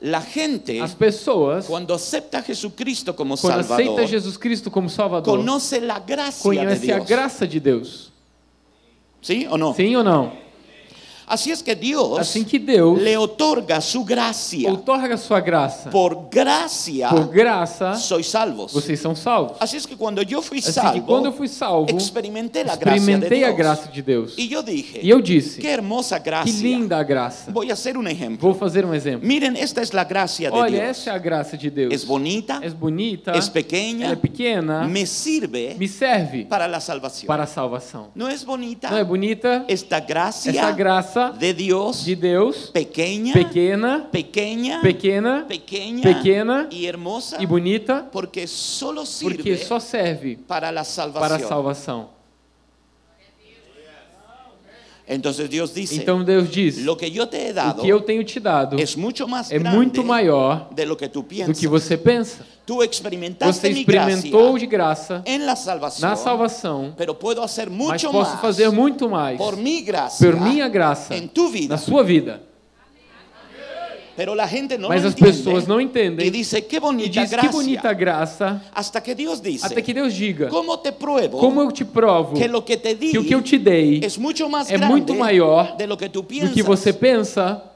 [0.00, 4.88] la gente as pessoas, cuando acepta a Jesucristo como quando aceita Salvador, Jesus Cristo como
[4.88, 5.44] Salvador,
[6.42, 8.12] conhece a graça de Deus.
[9.20, 9.74] ¿Sí o no?
[9.74, 10.43] Sim ou não?
[11.26, 14.70] Así es que Dios Assim que Deus le otorga su gracia.
[14.70, 15.90] outorga sua graça.
[15.90, 18.72] Por gracia Por graça, sois salvos.
[18.72, 19.56] vocês são salvos.
[19.60, 22.76] Así es que cuando yo fui Assim que salvo, quando eu fui salvo, experimenté la
[22.76, 24.34] gracia de experimentei a graça de Deus.
[24.38, 26.52] Yo dije, E eu disse, qué hermosa que gracia.
[26.62, 27.50] linda a graça.
[27.50, 28.38] Voy a hacer un ejemplo.
[28.40, 29.26] Vou fazer um exemplo.
[29.26, 30.90] Miren, esta es la gracia de Olha, Dios.
[30.98, 31.92] essa é a graça de Deus.
[31.94, 36.80] Es bonita, É bonita, es pequeña, ela é pequena, me sirve me serve para la
[36.80, 37.26] salvación.
[37.26, 38.08] para a salvação.
[38.14, 39.64] ¿No es bonita Não é bonita?
[39.68, 46.86] esta gracia Essa graça de Dios de Deus, pequeña, pequena, pequeña, pequena pequeña, pequena y
[46.86, 47.36] hermosa?
[47.40, 52.13] e bonita, porque solo sirve porque só serve para la para a salvação.
[55.06, 58.00] Entonces Dios dice, Então Deus diz: lo que yo te he o dado que eu
[58.00, 61.68] tenho te dado es mucho más é muito maior de lo que tú do que
[61.68, 62.46] você pensa.
[62.82, 68.38] Experimentaste Você experimentou de graça en la salvación, na salvação, pero puedo hacer mas posso
[68.38, 71.74] fazer muito mais por mi gracia por minha graça en tu vida.
[71.74, 72.40] na sua vida.
[72.40, 74.03] Pero la gente no
[74.88, 79.92] Mas as pessoas não entendem e diz que bonita graça, Hasta que dice, até que
[79.92, 83.18] Deus diga: ¿cómo te pruebo como eu te provo que lo que te di que
[83.18, 84.00] o que eu te dei
[84.68, 87.73] é muito maior do que você pensa,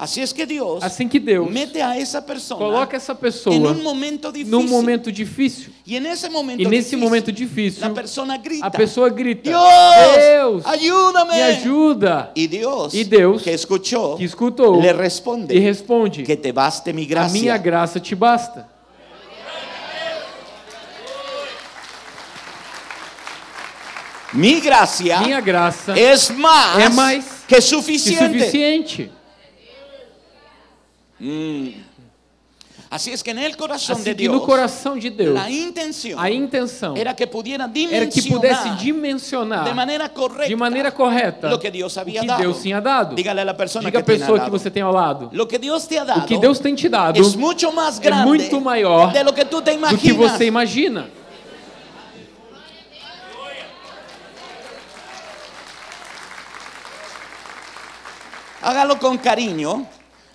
[0.00, 3.66] Así es que Dios assim que Deus mete a esa persona coloca essa pessoa en
[3.66, 4.48] un momento difícil.
[4.52, 5.72] num momento difícil.
[5.84, 9.50] y en ese momento E nesse difícil, momento difícil, la persona grita, a pessoa grita:
[9.50, 11.34] Dios, Deus, ayúdame.
[11.34, 12.30] me ajuda!
[12.36, 16.92] Y Dios, Y Deus, que escuchó, Que escutou le responde e responde: que te baste
[16.92, 17.40] mi A gracia.
[17.40, 18.68] minha graça te basta.
[24.32, 29.10] Mi gracia Minha graça es más, é mais que que suficiente.
[31.18, 31.98] Suficiente.
[32.90, 36.18] Así es que en el corazón Assim de que no coração de Deus, la intención
[36.18, 40.90] a intenção era que pudiera era que pudesse dimensionar dimensionar de maneira correta de maneira
[40.90, 42.40] correta lo que Dios o había que dado.
[42.40, 43.14] Deus tinha dado.
[43.14, 45.28] Dígale a la persona Diga a que al pessoa que você tem ao lado.
[45.32, 47.98] Lo que Dios te ha dado O que Deus tem te dado es mucho más
[47.98, 50.32] é grande muito maior de lo que tú te do que imaginas.
[50.32, 51.10] você imagina.
[58.62, 59.86] Hágalo con cariño,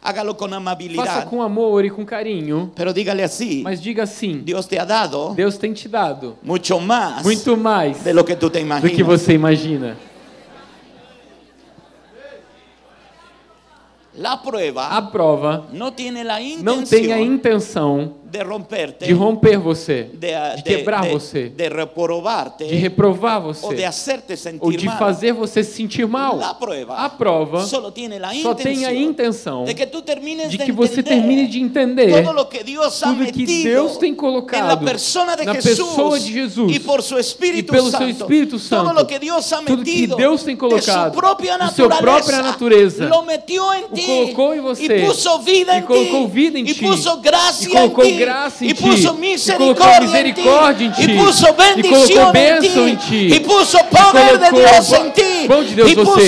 [0.04, 4.42] hágalo con Faça amabilidad, com amor e com carinho, pero dígale así, mas diga assim:
[4.44, 8.36] Dios te ha dado Deus tem te dado mucho más muito mais de lo que
[8.36, 8.96] tú te do imaginas.
[8.96, 9.96] que você imagina.
[14.16, 19.58] La prueba A prova no tiene la não tem a intenção de romperte, de romper
[19.60, 24.60] você, de, de de- quebrar de- você, de reprobarte de reprovar de você, hacerte sentir
[24.64, 24.98] ou de mal.
[24.98, 26.40] fazer você se sentir mal.
[26.60, 30.02] Prueba A prova só tem a intenção de que de
[30.50, 34.84] de que você termine de entender todo lo que ha tudo que Deus tem colocado
[34.84, 38.10] persona de na pessoa de Jesus y por su Espíritu e pelo seu Santo.
[38.10, 38.94] Espírito Todo Santo.
[38.94, 39.20] lo que ha
[39.66, 45.40] Tudo que Deus tem de colocado de sua própria natureza, o colocou em você puso
[45.40, 46.76] vida e colocou vida em ti e
[47.70, 52.30] colocou en ti graça em ti puso e colocou misericórdia em ti puso e colocou
[52.30, 54.58] en bênção em ti puso e poder de bo-
[54.98, 56.20] en ti de Deus puso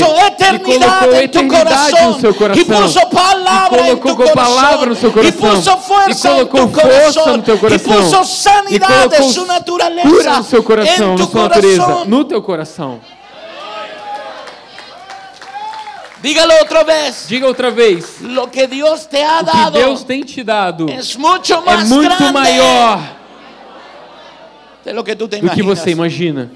[0.56, 5.70] e colocou tu eternidade no seu coração puso e colocou palavra no seu coração puso
[6.12, 6.68] e colocou
[7.14, 11.12] força no teu coração puso e sanidad de colocou su naturaleza cura no seu coração,
[11.18, 13.00] na sua natureza, no teu coração.
[16.26, 20.04] Dígalo otra vez Diga outra vez, lo que Dios te ha o que dado Deus
[20.04, 23.00] tem te dado es mucho é más muito grande maior
[24.84, 26.50] de lo que tú te do que você imagina.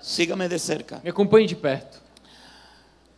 [0.00, 1.98] sígame de cerca Me acompanhe de perto.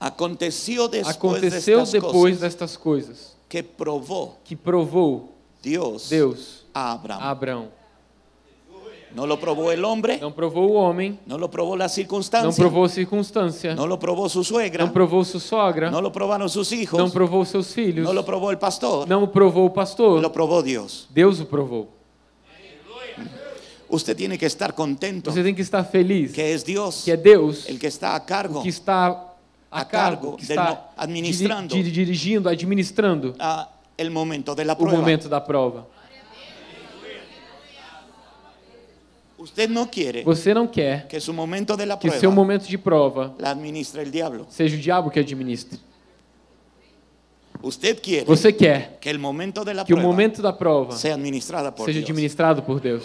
[0.00, 6.64] aconteció después Aconteceu de estas depois cosas destas coisas que probó que provou Dios, Deus
[6.74, 7.85] a Abraham a Abraão.
[9.14, 12.52] No lo probó el hombre Não provou o homem, no lo probó la não circunstancia
[12.62, 16.70] provou circunstância, no lo probó su suegra não provou sua sogra, no lo probaron sus
[16.72, 19.70] hijos não provou seus filhos, no lo probó el pastor não o provou o lo
[19.72, 20.30] pastor.
[20.30, 21.88] probó Dios Deus o provou.
[23.88, 27.16] usted tiene que estar contento Você tem que estar feliz que es Dios que é
[27.16, 29.22] Deus el que está a cargo que está
[29.70, 31.74] a a cargo, que está administrando.
[31.74, 35.86] diri- dirigindo, administrando a el momento de la o prueba momento da prova.
[39.35, 39.35] usted no quiere
[40.24, 41.16] Você não quer que
[42.00, 43.34] que seu momento de prova
[44.48, 45.78] seja o diabo que administre.
[48.26, 48.98] Você quer
[49.86, 53.04] que o momento da prova seja administrado por Deus.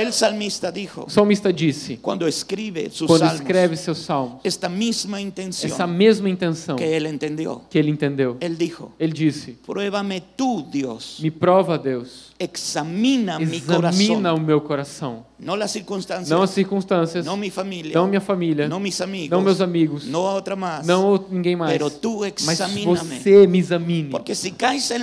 [0.00, 4.66] El salmista dijo, O salmista disse, cuando escribe sus quando salmos, escreve seus salmos, esta
[4.66, 8.38] misma intención essa mesma intenção que él entendió, que ele entendeu.
[8.56, 14.60] dijo, Ele disse: pruébame tú, Dios, Me prova, Deus, examina mi examina corazón, o meu
[14.62, 19.00] coração, no las circunstancias, não as circunstâncias, no mi familia, não minha família, no mis
[19.00, 23.58] amigos, não meus amigos, no otra más, não ninguém mais, pero tú mas você me
[23.58, 24.10] examine.
[24.10, 24.94] porque si caes se,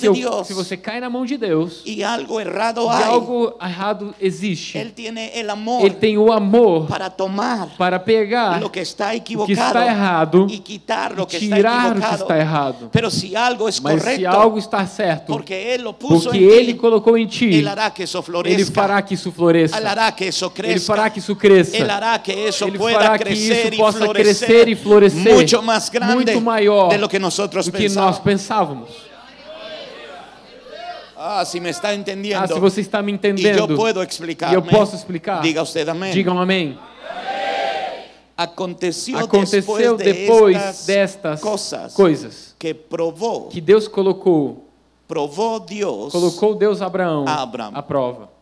[0.00, 3.04] de eu- Dios se você cai na mão de Deus y algo errado e hay,
[3.04, 8.60] algo errado existe, Él tiene el amor Ele tem o amor para tomar para pegar
[8.60, 11.74] lo que está o que equivocado está errado y quitar lo que e está tirar
[11.74, 12.22] o que equivocado.
[12.22, 12.88] está errado.
[12.92, 16.74] Pero si algo es Mas correcto, se algo está certo, porque lo puso porque Ele
[16.74, 17.46] colocou em ti.
[17.46, 19.55] Ele fará que isso floresça.
[19.56, 21.76] Eso Ele fará que isso cresça.
[21.76, 26.14] Él hará que Ele pueda fará que isso possa crescer e florescer mucho más grande
[26.14, 29.16] muito maior do que nós pensávamos.
[31.18, 32.44] Ah, si me está entendiendo.
[32.44, 34.54] Ah, se você está me entendendo, yo puedo e explicarme.
[34.54, 36.12] eu posso explicar, Diga usted amén.
[36.12, 36.78] digam amém.
[38.36, 44.68] Aconteceu de depois estas destas cosas coisas que probó, que Deus colocou,
[45.08, 46.12] probó Dios.
[46.12, 47.72] colocou Deus Abraão A Abraão.
[47.74, 48.35] a prova.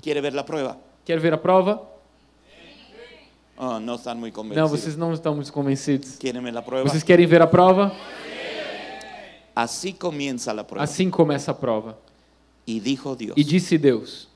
[0.00, 0.78] ¿Quiere ver la prueba?
[1.04, 1.88] Quer ver a prova?
[3.56, 4.70] Oh, no están muy Não, convencidos.
[4.70, 6.16] vocês não estão muito convencidos.
[6.16, 6.88] ¿Quieren ver la prueba?
[6.88, 7.92] Vocês querem ver a prova?
[9.54, 10.82] Así comienza la prueba.
[10.84, 11.98] Assim começa a prova.
[12.66, 13.36] Y dijo Dios.
[13.36, 14.28] E disse Deus: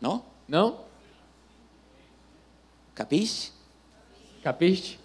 [0.00, 0.24] ¿No?
[0.46, 0.80] Não?
[2.94, 3.52] ¿Capiche?
[4.42, 4.98] Capiste?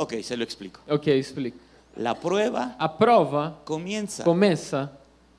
[0.00, 0.80] Ok, se lo explico.
[0.88, 1.58] Ok, explico.
[1.96, 4.92] La prueba A prova comienza começa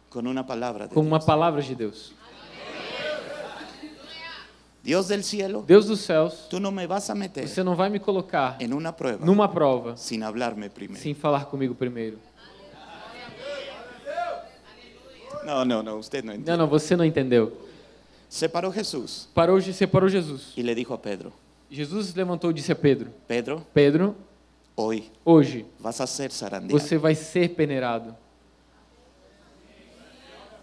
[0.09, 1.25] con una palabra de com uma Dios.
[1.25, 2.13] palavra de Deus.
[4.83, 7.89] Dios del cielo, Deus dos céus, tú no me vas a meter você não vai
[7.89, 10.99] me colocar en una prueba numa prova sin hablarme primero.
[10.99, 12.17] sem falar comigo primeiro.
[15.45, 16.49] No, no, no, usted no entiende.
[16.51, 17.51] Não, não, você não entendeu.
[18.29, 20.53] Se paró Jesús Parou, separou Jesus.
[20.55, 21.31] y le dijo a Pedro,
[21.71, 24.15] Jesus levantou e disse a Pedro: Pedro, Pedro,
[24.79, 25.65] hoy hoje
[26.69, 28.15] você vai ser peneirado.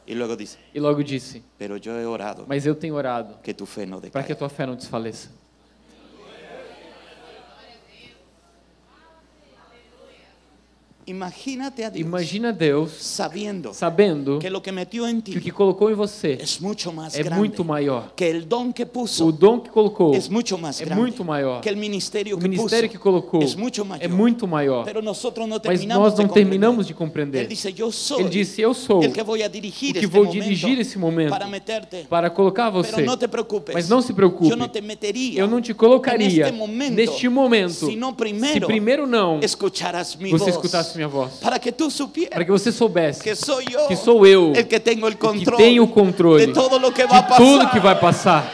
[0.06, 1.42] E logo disse:
[1.82, 3.34] yo he orado Mas eu tenho orado
[4.10, 5.30] para que a tua fé não desfaleça.
[11.08, 16.36] Imagínate a Dios Imagina Deus sabiendo sabendo que que que o que colocou em você
[17.14, 18.12] é muito maior.
[18.16, 21.00] Que el don que O puso dom que colocou es mucho más é grande.
[21.00, 21.60] muito maior.
[21.60, 21.78] Que O que
[22.48, 24.04] ministério que puso colocou es mucho mayor.
[24.04, 24.84] é muito maior.
[25.64, 27.42] Mas nós não terminamos de compreender.
[27.42, 29.98] Él dice, yo soy Ele disse: Eu sou el que voy a dirigir o que
[30.00, 32.06] este vou dirigir esse momento para meterte.
[32.08, 33.06] para colocar você.
[33.28, 33.74] preocupes.
[33.74, 34.50] Mas não se preocupe.
[34.50, 38.10] Yo no te metería Eu não te colocaria en este momento, neste momento si no
[38.10, 40.56] se primero, primeiro não escucharas mi você voz.
[40.56, 41.34] escutasse minha voz.
[41.40, 44.66] Para que tú supieras Para que você soubesse que soy yo que sou eu el
[44.66, 47.36] que el que controle, tenho o controle de todo lo que va a de pasar.
[47.36, 48.44] tudo que vai passar.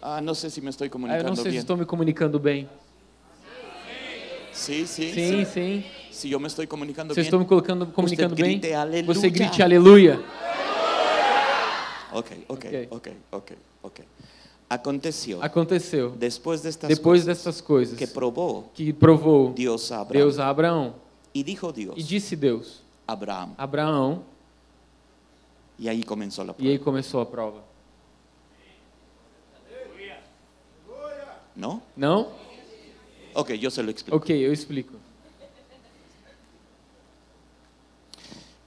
[0.00, 2.38] Ah, no sé si me estoy Ah, eu comunicando não sei se estou me comunicando
[2.38, 2.68] bem.
[4.52, 5.44] Sí, Sim, sí.
[5.46, 5.84] sim.
[6.10, 7.26] Si yo me estoy comunicando Se eu bien.
[7.26, 10.18] estou me colocando, comunicando bem, grite você grite aleluia.
[12.18, 13.12] Ok, ok, Ok.
[13.30, 13.52] ok,
[13.82, 14.00] ok,
[14.68, 16.10] Aconteceu.
[16.16, 20.24] después de estas Depois cosas dessas coisas que probó que provou Dios a Abraham.
[20.24, 20.94] Deus a Abraão.
[21.34, 23.54] Dijo Dios, E disse Deus, Abraham.
[23.58, 24.22] Abraão,
[25.78, 26.72] Y ahí comenzó la e prueba.
[26.72, 27.62] aí começou a prova.
[31.54, 31.82] ¿No?
[31.96, 32.32] Não?
[33.34, 34.16] Ok, yo se lo explico.
[34.16, 34.95] Ok, eu explico.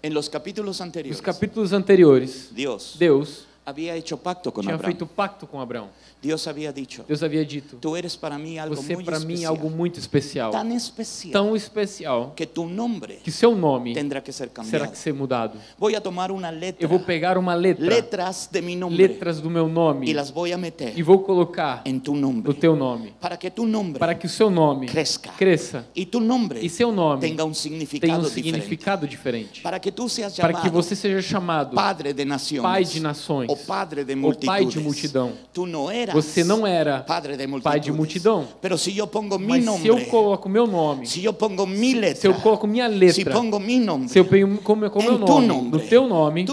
[0.01, 4.91] En los capítulos Nos anteriores, capítulos anteriores, Dios Deus había hecho pacto con tinha Abraham.
[4.91, 5.89] feito pacto com Abraão.
[6.21, 9.45] Dios había dicho, Deus havia dito: tú eres para mí algo Você muy para mim
[9.45, 14.31] algo muito especial, Tan especial tão especial que tu nombre que seu nome tendrá que
[14.31, 14.91] ser será cambiado.
[14.91, 15.57] que ser mudado.
[15.77, 19.39] Voy a tomar una letra, Eu vou pegar uma letra, letras de mi nombre, letras
[19.39, 22.53] do meu nome y las voy a meter e vou colocar en tu no nombre
[22.53, 26.19] teu nome, para que tu nombre para que o seu nome crezca cresça y tu
[26.19, 28.33] nombre e seu nome tenha significado um diferente.
[28.33, 29.61] significado diferente.
[29.61, 33.49] Para que tú seas Para que você seja chamado Padre de naciones Pai de nações
[33.49, 34.35] o Padre de ou.
[34.35, 35.31] Pai de multidão.
[35.53, 37.63] Tú no eras Você não era Padre de multitudes.
[37.63, 38.47] Pai de multidão.
[38.61, 41.91] Pero si yo pongo mi Mas se eu coloco meu nome, si yo pongo mi
[41.91, 45.09] se letra, eu coloco minha si letra, pongo mi nombre, se eu ponho como, como
[45.09, 46.45] meu nome, nombre, no teu nome,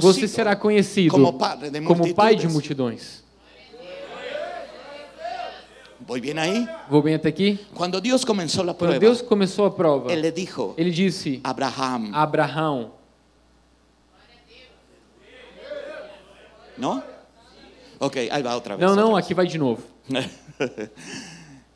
[0.00, 3.26] você será conhecido como Padre de como Pai de multidões.
[6.00, 6.66] ¿Voy bien ahí?
[6.88, 7.58] Vou bem até aqui?
[7.74, 11.38] Cuando Dios comenzó la Quando prueba, Deus começou a prova, Él le dijo, ele disse
[11.44, 12.92] Abraham, a Abraão,
[16.78, 17.02] ¿no?
[18.00, 18.88] Ok, ahí va otra vez.
[18.88, 19.82] não, não, otra aqui vai de novo.
[20.08, 20.28] vez.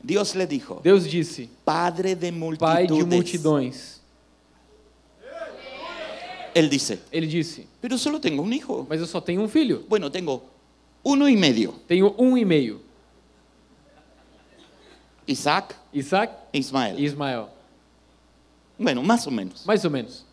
[0.01, 4.01] Dios le dijo, Deus disse, Padre de Pai de multidões.
[6.53, 8.85] Él dice, Ele disse, pero solo tengo un hijo.
[8.87, 9.85] mas eu só tenho um filho.
[9.89, 10.43] Bueno, tengo
[11.03, 11.73] uno y medio.
[11.87, 12.79] Tenho um e meio,
[15.27, 16.99] Isaac Isaac Ismael.
[16.99, 17.47] Ismael.
[18.77, 19.65] Bueno, más o menos.
[19.65, 20.25] Mais ou menos.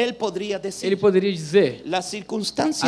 [0.00, 2.00] Él podría decir, Ele poderia dizer, a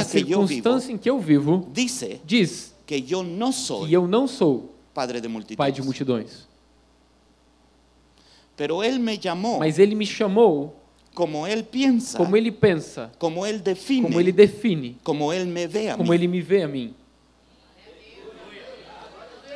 [0.04, 3.92] que yo vivo circunstância em que eu vivo dice diz que yo no que soy
[3.92, 5.56] eu não sou padre de multitudes.
[5.56, 6.46] pai de multidões.
[9.58, 10.76] Mas ele me chamou
[11.14, 15.66] como él piensa, como ele pensa, como él define, como ele define, como él me
[15.66, 16.16] ve a como mí.
[16.16, 16.94] ele me vê a mim.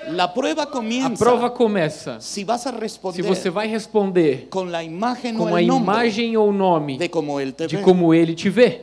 [0.08, 4.70] La prueba A comienza prova começa si vas a se responder você vai responder con
[4.70, 7.78] la imagen com o a el nombre imagem ou nome de como él te de
[7.78, 8.82] como ele te vê.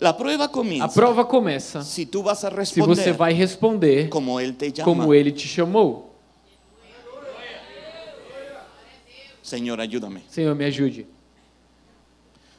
[0.00, 4.40] La prueba A prova começa si tú vas a se responder você vai responder como
[4.40, 4.84] él te llama.
[4.84, 6.14] como ele te chamou.
[9.42, 10.22] Señor, ayúdame.
[10.28, 11.06] Senhor, me ajude.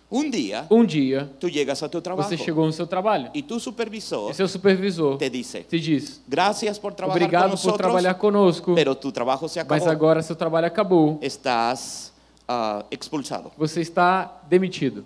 [0.09, 3.41] Un día Um dia, tú llegas a tu trabajo você chegou no seu trabalho y
[3.41, 7.51] tu supervisor e seu supervisor te dice, te diz: gracias por trabajar con Obrigado por
[7.51, 9.75] nosotros, trabalhar conosco, pero tu trabajo se acabó.
[9.75, 11.19] mas agora seu trabalho acabou.
[11.21, 12.13] Estás
[12.47, 13.51] ah, expulsado.
[13.57, 15.03] Você está demitido.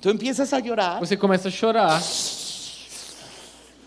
[0.00, 2.00] Tú empiezas a llorar Você começa a chorar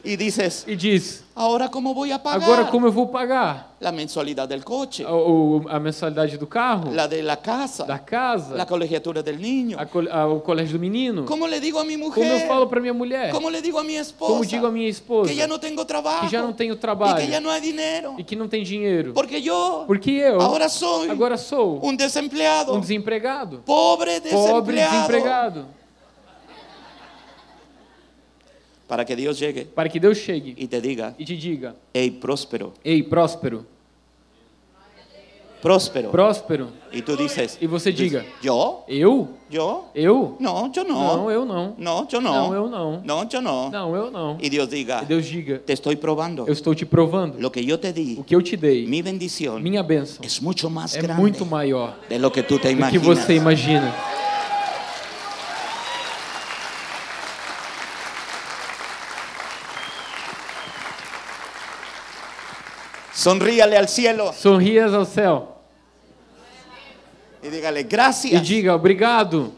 [0.03, 2.43] y dices, e diz: ¿ahora cómo voy a pagar?
[2.43, 7.05] agora como eu vou pagar La mensualidad del coche, o, a mensalidade do carro, la
[7.05, 9.77] de la casa, da casa, la colegiatura del niño.
[9.77, 11.25] a a- o colégio do menino?
[11.25, 12.41] ¿Cómo le digo a mi Como mujer?
[12.43, 13.31] eu falo para minha mulher?
[13.31, 14.31] ¿Cómo le digo a mi esposa?
[14.31, 15.29] Como digo a minha esposa?
[15.29, 18.15] que ya no tengo trabajo Que já não tenho trabalho que ya no hay dinero.
[18.17, 19.11] e que não tem dinheiro.
[19.13, 24.53] Porque yo Porque eu ahora soy agora sou un desempleado, um desempregado, pobre desempleado.
[24.63, 25.65] pobre desempregado.
[28.93, 32.11] Para que Dios llegue Para que Deus chegue y te diga, e te diga: hey,
[32.11, 33.65] próspero, Ei, próspero,
[35.63, 36.11] próspero.
[36.11, 36.67] próspero.
[36.91, 38.83] y tú dices, E você diga: ¿yo?
[38.87, 39.29] Eu?
[39.49, 39.85] ¿Yo?
[39.95, 40.37] Eu?
[40.39, 40.93] No, yo no.
[40.93, 41.73] Não, eu não.
[41.75, 42.31] No, yo no.
[42.31, 43.01] Não, eu não.
[43.03, 43.69] No, yo no.
[43.71, 44.37] Não, eu não.
[44.39, 46.45] Y Dios diga, E Deus diga: te estoy probando.
[46.45, 47.39] Eu estou te provando.
[47.39, 50.39] Lo que yo te di, O que eu te dei, mi bendición, minha bênção, es
[50.39, 53.03] mucho más é grande muito maior de lo que tú te do que imaginas.
[53.03, 53.91] você imagina.
[63.23, 65.53] Sonríale al cielo Sorrias ao céu
[67.43, 69.51] y dígale, e gracias diga: Obrigado.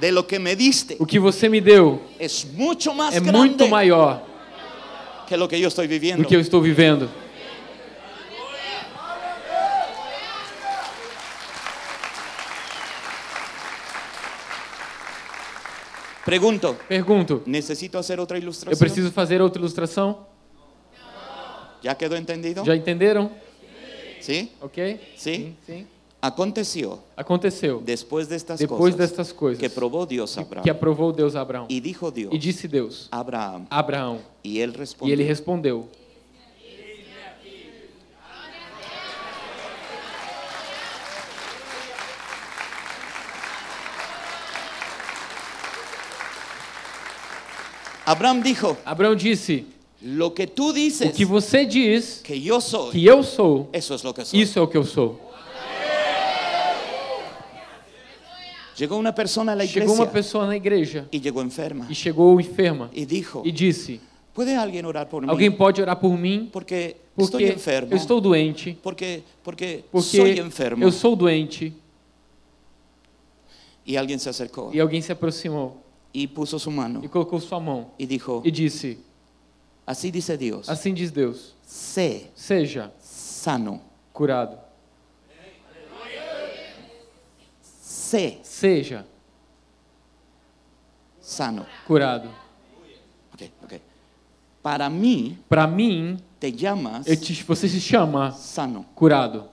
[0.00, 0.96] de lo que me diste.
[0.98, 4.22] O que você me deu Es mucho más é grande muito maior
[5.26, 6.22] que lo que yo estoy viviendo.
[6.22, 7.08] do que eu estou vivendo.
[16.24, 18.72] Pregunto, Pergunto: ¿necesito hacer otra ilustración?
[18.72, 20.26] eu preciso fazer outra ilustração?
[21.86, 22.64] ¿Ya quedó entendido?
[22.64, 23.30] Já entenderam?
[24.20, 24.50] ¿Sí?
[24.60, 24.76] Ok?
[25.16, 25.54] Sim.
[25.64, 25.86] Sim.
[26.20, 27.80] Aconteció Aconteceu.
[27.80, 30.64] después de estas Depois cosas destas coisas que probó Dios a Abraham.
[30.64, 31.66] que aprovou Deus a Abraão.
[31.68, 34.18] Y dijo Dios, E disse Deus: Abraham, Abraão.
[34.42, 35.88] y él E respondió, ele respondeu:
[48.04, 49.66] Abraham dijo, Abraão disse:
[50.02, 53.94] lo que tú O dices que você diz que yo soy, que eu sou, eso
[53.94, 54.40] es lo que soy.
[54.40, 55.20] isso é o que eu sou.
[58.78, 62.38] Llegó una persona a la Chegou uma pessoa na igreja y llegó enferma e chegou
[62.38, 64.00] enferma y dijo, e disse:
[64.34, 65.30] ¿puede alguien orar por mí?
[65.30, 66.50] Alguém pode orar por mim?
[66.52, 67.90] Porque Porque enfermo.
[67.90, 68.76] eu estou doente.
[68.82, 70.84] Porque, porque, Porque soy enfermo.
[70.84, 71.72] eu sou doente.
[73.86, 75.82] Y alguien se acercó E alguém se aproximou
[76.12, 78.98] y puso su mano e colocou sua mão y dijo, e disse:
[79.86, 83.80] así dice Dios, Assim diz Deus: sé Seja sano,
[84.12, 84.58] curado.
[87.60, 89.04] sé Seja
[91.20, 91.66] sano.
[91.86, 92.30] curado.
[93.34, 93.80] Ok, ok.
[94.62, 98.84] Para mí Para mim, te llamas eu te- você se chama sano.
[98.94, 99.48] curado.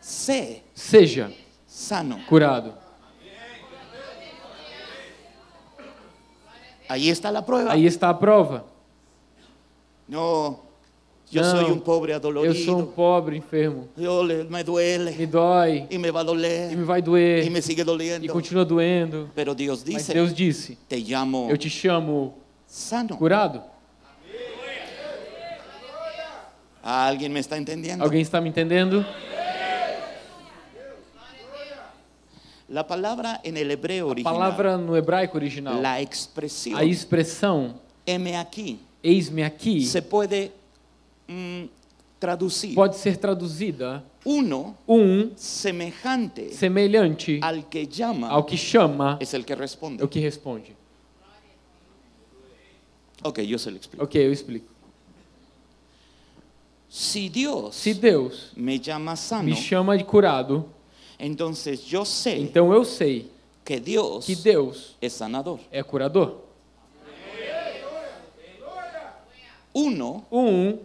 [0.00, 1.30] Sé Seja
[1.66, 2.18] sano.
[2.28, 2.74] curado.
[6.92, 7.72] Ahí está la prueba.
[7.72, 8.64] Aí está a prova.
[10.08, 10.60] No,
[11.30, 12.54] yo Não, soy un pobre Eu adolorido.
[12.66, 13.88] sou um pobre enfermo.
[13.96, 17.02] Yo le- me duele Me dói y me va a e doler me vai y
[17.02, 18.30] doer me sigue e doliendo.
[18.32, 19.30] continua doendo.
[19.34, 22.34] Pero Dios Mas dice, Deus disse: te llamo Eu te chamo
[22.66, 23.16] sano.
[23.16, 23.62] curado.
[26.82, 28.02] ¿Alguien me está entendiendo?
[28.04, 29.04] Alguém está me entendendo?
[32.72, 37.74] La palabra en el hebreo A original, palavra no hebraico original, la expresión a expressão
[38.06, 40.50] M aquí, eis-me aqui, se puede
[41.28, 41.64] mm,
[42.18, 49.34] traducir pode ser traduzida uno um semejante semelhante al que llama ao que chama es
[49.34, 50.02] el que é responde.
[50.02, 50.74] o que responde.
[53.22, 54.02] Ok, yo se lo explico.
[54.02, 54.66] Ok, eu explico.
[56.88, 60.66] Si Dios Se Deus me llama sano, me chama de curado,
[61.22, 63.30] entonces yo sé então eu sei
[63.64, 65.58] que Dios que Deus es sanador.
[65.70, 66.42] é curador.
[69.74, 70.78] Uno, Um,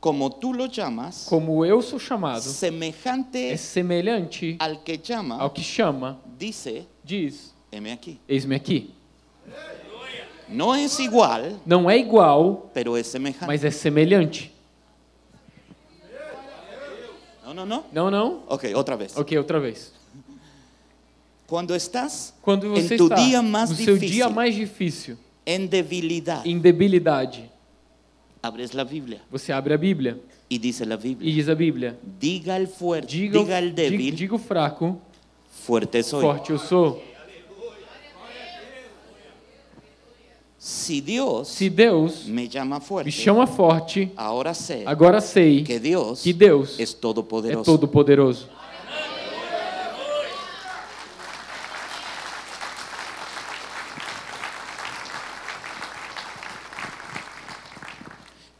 [0.00, 5.50] como tú lo llamas, como eu sou chamado, semejante é semelhante al que llama, ao
[5.50, 8.18] que chama, dice, diz: heme aquí.
[8.28, 8.90] Eis-me aqui.
[10.48, 13.46] No es igual, Não é igual, pero es semejante.
[13.46, 14.51] mas é semelhante.
[17.54, 17.84] No, no.
[17.92, 18.40] Não, não?
[18.48, 19.16] Ok, otra vez.
[19.16, 19.92] Ok, outra vez.
[21.46, 25.16] Cuando estás Quando você en tu está dia mais no seu difícil, dia mais difícil,
[25.46, 27.50] en debilidad, em debilidade,
[28.42, 31.98] abres la Biblia você abre a Bíblia y dice la e Biblia, diz a Bíblia:
[32.18, 34.98] diga el fuerte, diga, o- diga débil, diga, diga o fraco,
[35.50, 36.22] fuerte soy.
[36.22, 37.02] forte eu sou.
[40.64, 42.48] Si Dios Se Deus me
[42.80, 47.64] fuerte, me chama forte, ahora sé agora sei que Dios que Deus é todopoderoso.
[47.64, 48.48] todo poderoso.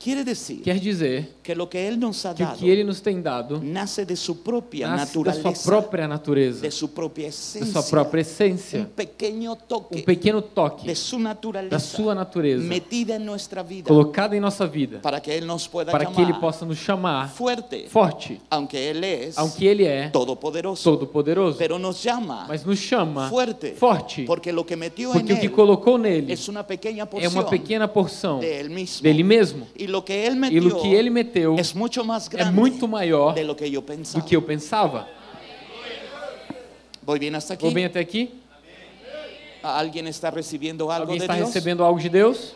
[0.03, 2.83] Quiere decir Quer dizer que lo que Él nos ha que o dado que ele
[2.83, 7.25] nos tem dado nace de su propia nasce da sua própria natureza, de su propia
[7.25, 12.65] da esencia, sua própria essência, um toque pequeno toque de su naturaleza da sua natureza
[12.65, 16.21] metida en nuestra vida colocada em nossa vida, para que Él nos pueda para que
[16.21, 21.79] ele possa nos chamar fuerte, forte, aunque Él es aunque ele é todopoderoso, todo-poderoso, pero
[21.79, 25.97] nos llama mas nos chama fuerte, forte, porque lo que metió porque o que colocou
[25.97, 29.03] nele es una pequeña é porción uma pequena porção de Él mismo.
[29.03, 29.67] dele mesmo.
[29.93, 32.89] Lo que Él E metió o que ele meteu es mucho más é grande muito
[32.89, 34.25] maior de lo que yo do pensaba.
[34.25, 35.07] que eu pensava.
[37.05, 37.63] ¿Voy bien hasta aquí?
[37.65, 38.31] Vou bem até aqui?
[39.63, 41.49] ¿Alguien está recibiendo algo Alguém de está Dios?
[41.49, 42.55] recebendo algo de Deus?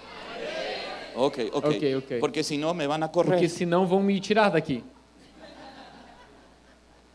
[1.14, 2.18] Ok, ok.
[2.20, 3.32] Porque si no me van a correr.
[3.32, 4.82] Porque senão vão me tirar daqui.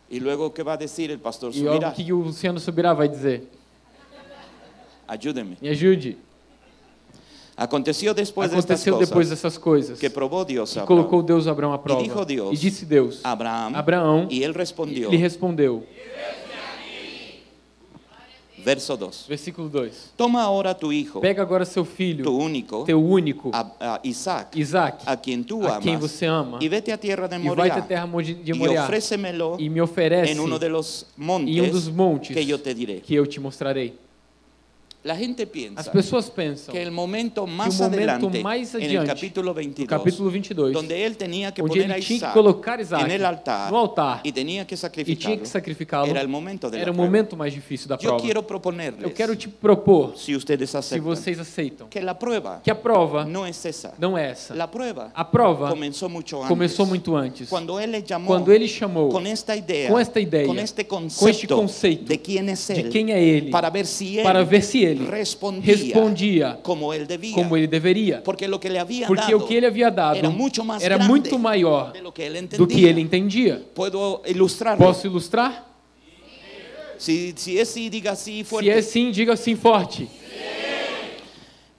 [0.09, 1.89] Y luego, ¿qué va a decir el pastor E Subirá?
[1.89, 3.47] o que o Luciano Subirá vai dizer.
[5.07, 5.57] Ayúdenme.
[5.61, 6.17] Me ajude.
[7.61, 10.09] Aconteció después de estas Aconteceu cosas depois dessas coisas que
[10.47, 10.87] Dios a que Abraham.
[10.87, 12.01] colocou Deus Abraão à prova.
[12.01, 15.83] dijo Deus, E disse Deus, Abraham, Abraão, y él respondió, lhe respondeu.
[18.63, 19.25] verso 2.
[19.27, 20.13] Versículo 2.
[20.15, 24.59] Toma ahora tu hijo, Pega agora seu tu filho, único, teu único, a, a Isaac,
[24.59, 27.49] Isaac, a quien tú a quem amas, você ama, y vete a tierra de e
[27.49, 28.07] vai à terra
[28.43, 32.35] de Moriá ofrécemelo e me oferece en uno de los montes em um dos montes
[32.35, 33.01] que yo te diré.
[33.01, 33.93] que eu te mostrarei.
[35.03, 39.07] La gente As pessoas pensam que el momento más momento adelante, mais en el adiante,
[39.07, 42.33] capítulo no 22, capítulo 22, donde él tenía que onde poner a ele tinha que
[42.33, 46.69] colocar Isaac en el altar no altar que e tinha que sacrificá-lo, era el momento
[46.69, 48.23] de la era o momento mais difícil da prova.
[49.01, 53.47] Eu quero te propor, se aceptan, vocês aceitam, que la prueba que a prova no
[53.47, 53.95] es esa.
[53.97, 54.53] não é essa.
[54.53, 56.47] La prueba A prova comenzó mucho antes.
[56.47, 57.49] começou muito antes.
[57.49, 60.83] Cuando él le llamó Quando ele chamou con esta idea, com esta ideia, con este
[60.83, 64.19] com concepto, este conceito de quién es de él, quem é ele, para ver si
[64.19, 67.35] él para ver se ele respondía, respondia como él debía.
[67.35, 68.23] como ele deveria.
[68.23, 70.97] Porque lo que le había Porque dado o que ele havia dado era muito era
[70.97, 72.57] muito maior de lo que él entendía.
[72.57, 73.61] do que ele entendia.
[73.73, 74.85] Puedo ilustrarlo.
[74.85, 75.71] Posso ilustrar?
[77.07, 78.69] Es sí, diga sí Se fuerte.
[78.69, 80.07] é sim, diga sim forte.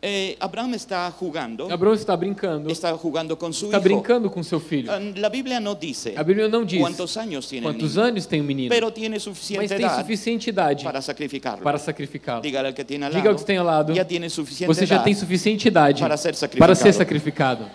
[0.05, 3.85] Eh, Abraham está jugando, Abraão está brincando, está jugando con su está hijo.
[3.85, 4.91] brincando com seu filho.
[4.91, 8.09] Ah, La Biblia no dice A Bíblia não diz cuántos años tiene el quantos niño,
[8.09, 11.63] anos tem o menino, pero tiene mas suficiente tem edad suficiente idade para sacrificarlo.
[11.63, 12.43] para sacrificá-lo.
[12.43, 14.67] Dígale al que tiene al Diga ao lado, que tem ao lado, ya tiene suficiente
[14.75, 16.59] você já tem suficiente idade para ser sacrificado.
[16.67, 17.71] para ser sacrificado.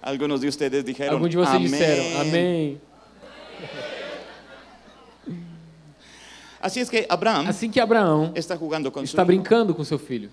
[0.00, 1.70] Algunos de ustedes dijeron, Alguns de vocês amén.
[1.70, 2.80] disseram, amém.
[6.80, 10.30] Es que Abraham Assim que Abraão está jugando su está brincando com seu filho.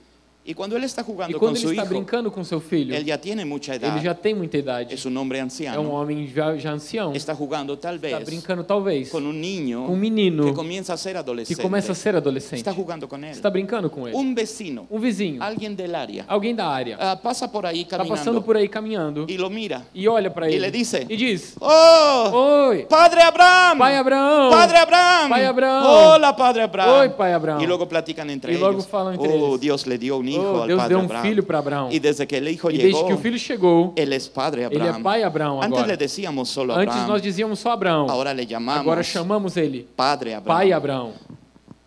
[0.50, 2.96] Y cuando él está E quando con ele su está hijo, brincando com seu filho,
[2.96, 4.92] él ya tiene mucha edad, ele já tem muita idade.
[4.96, 7.14] es un hombre É um homem já, já ancião.
[7.14, 10.98] está jugando tal Está brincando talvez con un niño com um menino que comienza a
[10.98, 11.62] ser que adolescente.
[11.62, 12.58] começa a ser adolescente.
[12.58, 13.30] Está jugando con él.
[13.30, 14.18] Está brincando com ele.
[14.18, 18.04] Un vecino, Um vizinho, alguien del área, alguém da área, ah, pasa por ahí está
[18.04, 19.86] passando por aí caminhando y lo mira.
[19.94, 22.70] e olha para E ele ele dice, e diz: ¡Oh!
[22.70, 23.78] Oi, ¡Padre Abraham!
[23.78, 24.50] pai Abraão!
[24.50, 25.30] ¡Padre Abraham!
[25.30, 25.86] Pai Abraham!
[25.86, 27.00] ¡Hola, Padre Abraham!
[27.02, 27.62] Oi, pai Abraão!
[27.62, 28.88] Y luego platican entre Y luego ellos.
[28.88, 29.62] falam entre oh, eles.
[29.62, 31.22] Dios le dio un hijo Oh, al Deus deu um Abraham.
[31.24, 31.90] filho para Abraão.
[31.92, 34.76] Y desde que el hijo E desde que o filho chegou, él es Padre ele
[34.78, 35.00] Abraham.
[35.00, 35.88] é pai Abraão Antes agora.
[35.88, 37.08] le decíamos solo Antes Abraham.
[37.08, 38.10] nós dizíamos só Abraão.
[38.10, 40.58] Ahora le llamamos Agora chamamos ele Padre Abraham.
[40.58, 41.12] pai Abraão.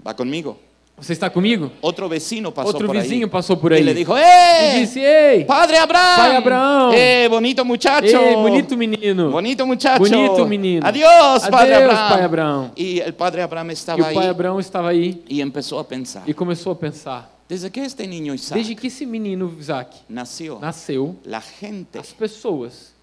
[0.05, 0.57] Va conmigo.
[0.99, 1.69] Você está comigo?
[1.81, 3.31] Otro vecino pasó Outro por vizinho ahí.
[3.31, 4.81] passou por aí le dijo, e ¡Eh!
[4.81, 6.17] disse: Ei, Padre Abraham.
[6.17, 6.91] Pai Abraham.
[6.95, 8.07] ¡Eh, bonito muchacho!
[8.19, 9.31] ei, bonito menino.
[9.33, 9.99] Bonito muchacho.
[9.99, 10.87] Bonito menino.
[10.87, 12.09] Adiós, Padre Adeus, Abraham.
[12.09, 12.71] pai Abraão.
[12.77, 16.23] Y el Padre Abraham E estaba o pai Abraão estava aí y empezó a pensar.
[16.25, 20.59] e começou a pensar: Desde que este niño Isaac desde que esse menino Isaac nasceu,
[21.23, 22.95] la gente as pessoas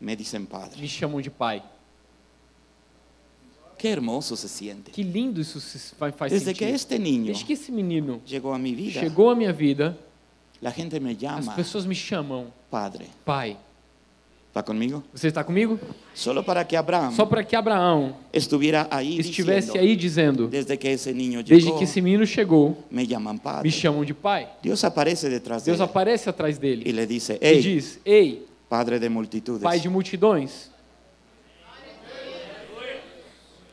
[0.00, 0.80] me dicen padre.
[0.80, 1.62] me chamam de pai.
[3.78, 4.90] Qué hermoso se siente.
[4.90, 8.58] Que lindo isso se faz, Desde que este niño Desde que esse menino llegó a
[8.58, 9.96] mi vida, chegou à minha vida,
[10.60, 13.06] la gente me as pessoas me chamam padre.
[13.24, 13.56] pai.
[14.56, 15.04] ¿Va conmigo?
[15.12, 15.78] Você está comigo?
[16.14, 20.88] Solo para que Abraham Só para que Abraão estuviera ahí estivesse aí dizendo: desde que
[20.88, 23.70] ese niño desde llegó, que esse menino chegou, me llaman me padre.
[23.70, 24.48] chamam de pai.
[24.62, 28.98] Dios aparece detrás de Deus aparece atrás dele le dice, e hey, diz: Ei, padre
[28.98, 29.62] de multitudes.
[29.62, 30.70] pai de multidões.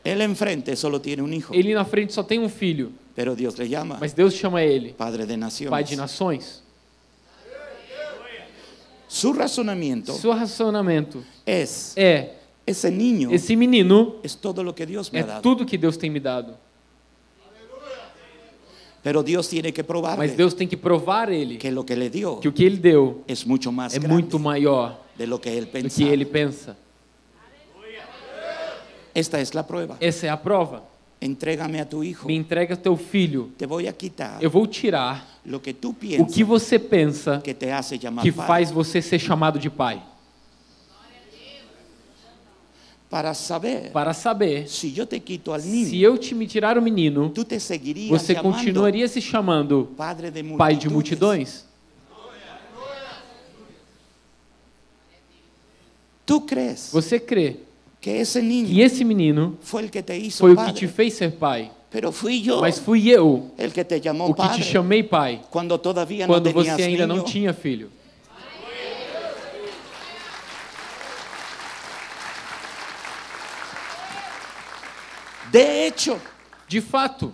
[0.04, 2.92] Él enfrente solo tiene un hijo, Ele na frente só tem um filho,
[3.98, 5.70] mas Deus chama ele padre de naciones.
[5.70, 6.63] pai de nações.
[9.14, 12.34] Su razonamiento Seu racionamento es, é:
[12.66, 15.40] ese niño esse menino es todo lo que Dios me é ha dado.
[15.40, 16.58] tudo que Deus tem me dado.
[19.04, 22.10] Pero Dios tiene que Mas probarle Deus tem que provar ele que lo que le
[22.10, 25.56] dio que o que ele deu es mucho más é muito maior de lo que
[25.56, 26.76] él do que ele pensa.
[29.14, 29.96] Esta es la prueba.
[30.00, 30.82] Essa é a prova.
[31.24, 32.26] Entrégame a tu hijo.
[32.26, 33.50] me entrega teu filho.
[33.56, 37.54] Te voy a quitar Eu vou tirar lo que tú o que você pensa que
[37.54, 40.02] te hace llamar que faz você ser chamado de pai.
[43.08, 46.76] Para saber Para saber si yo te quito al niño, se eu te me tirar
[46.76, 51.64] o menino, tú te seguirías você continuaria se chamando padre de pai de multidões?
[56.26, 57.60] ¿Tú crees Você crê
[58.04, 61.70] que que esse menino el que foi o que te fez ser pai,
[62.60, 67.06] mas fui eu el que te o que te chamei pai quando tenías você ainda
[67.06, 67.90] não tinha filho.
[75.50, 76.20] De hecho,
[76.68, 77.32] De fato,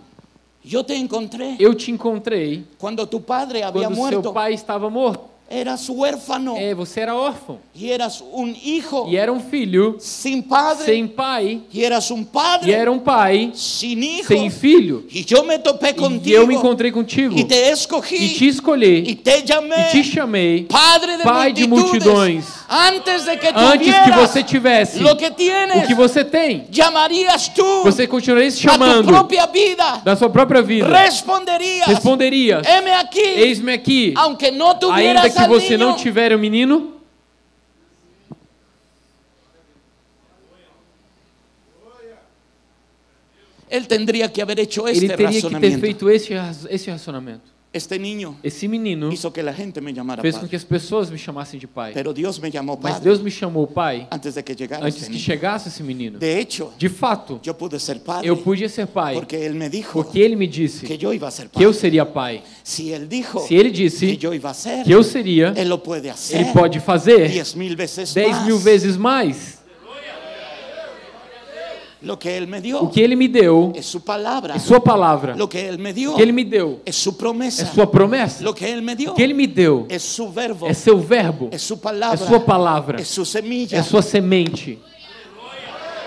[0.63, 4.21] yo te encontré eu te encontrei cuando tu padre había quando muerto.
[4.21, 5.30] seu pai estava morto.
[5.53, 10.41] Eras huérfano É, você era órfão y eras un hijo e era um filho sin
[10.41, 14.27] padre sem pai y eras un padre e era um pai sin hijo.
[14.27, 15.03] sem filho.
[15.11, 18.47] Y yo me topé E contigo eu me encontrei contigo y te escogí e te
[18.47, 22.05] escolhi y te llamé e te chamei padre de pai de multitudes.
[22.05, 22.45] multidões.
[22.73, 26.65] Antes de que antes que você tivesse que tienes, o que você tem.
[26.71, 30.87] llamarías tú Você continuaria se a tu chamando propia vida, da sua própria vida.
[30.87, 31.85] Responderias:
[32.93, 34.13] aquí, Eis-me aqui.
[34.15, 36.93] aunque no Ainda que você não tiver o menino,
[44.41, 45.79] haber hecho ele teria que ter razonamiento.
[45.79, 46.33] feito esse,
[46.69, 47.60] esse racionamento.
[47.73, 50.63] Este niño Esse menino hizo que la gente me llamara fez com padre, que as
[50.65, 51.93] pessoas me chamassem de pai.
[51.93, 54.95] pero Dios me llamó Mas padre Deus me chamou pai antes de que llegara antes
[54.97, 55.23] este que niño.
[55.23, 56.19] chegasse esse menino.
[56.19, 59.69] De hecho, De fato, yo pude ser padre eu podia ser pai porque él me
[59.69, 62.43] dijo porque ele me disse que yo iba a ser que eu seria pai.
[62.61, 65.69] Si él dijo Se ele que disse yo iba a ser, que eu seria, él
[65.69, 66.41] lo puede hacer.
[66.41, 68.45] ele pode fazer diez mil veces 10 más.
[68.47, 69.61] mil vezes mais.
[69.81, 74.55] Lo que él me O que ele me deu es su palabra.
[74.55, 75.35] é sua palavra.
[75.35, 77.65] Lo que él me dio O que ele me deu es su é promesa.
[77.67, 78.43] sua promessa.
[78.43, 80.67] Lo que él me O que ele me deu es su verbo.
[80.67, 82.17] é seu verbo, Es su é palabra.
[82.17, 83.77] sua palavra, Es su semilla.
[83.77, 84.79] é sua semente.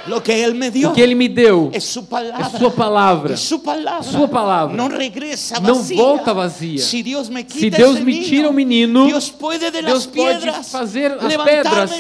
[0.06, 2.46] Lo que él me dio O que ele me deu es su palabra.
[2.46, 3.34] é sua palavra.
[3.34, 4.02] Es su palabra.
[4.02, 4.76] Sua palavra.
[4.76, 5.96] No regresa Não vacía.
[5.96, 6.78] volta vazia.
[6.78, 11.12] Si Dios me Se Deus me tira o menino, Dios puede de Deus pode fazer
[11.12, 11.90] as pedras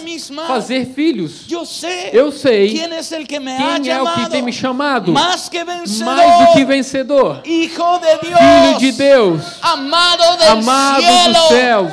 [0.46, 1.46] fazer filhos.
[1.46, 4.42] Yo sé Eu sei quién es el que me ha quem é o que tem
[4.42, 7.40] me chamado más que vencedor, mais do que vencedor.
[7.44, 11.02] hijo de Dios, Filho de Deus, amado amado
[11.32, 11.92] dos céus.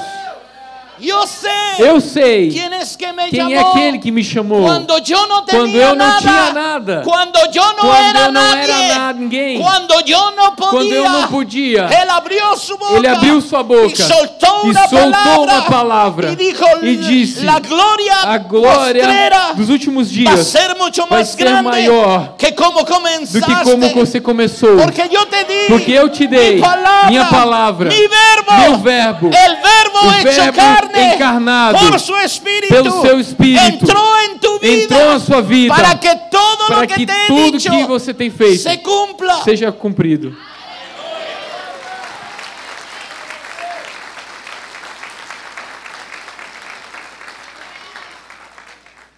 [1.79, 2.69] Eu sei que
[3.13, 4.63] me quem é aquele que me chamou.
[4.63, 7.01] Quando eu não tinha nada.
[7.03, 9.59] Quando eu não era nada, ninguém.
[9.59, 11.89] cuando yo no podía, Quando eu não podia.
[11.91, 17.47] Él abrió su boca, Ele abriu sua boca e soltou uma palavra dijo, e disse:
[17.47, 20.75] A glória dos últimos dias ser
[21.09, 24.77] vai ser grande maior que como do que como você começou.
[24.77, 28.77] porque yo te di Porque eu te dei mi palabra, minha palavra, mi verbo, meu
[28.79, 34.37] verbo, el verbo o hecho verbo encarnado por su espíritu, pelo seu espírito, entrou em
[34.37, 37.69] tu vida, entrou na sua vida, para que todo para que, que te tudo dicho
[37.69, 39.43] que você tem feito se cumpla.
[39.43, 40.35] seja cumprido.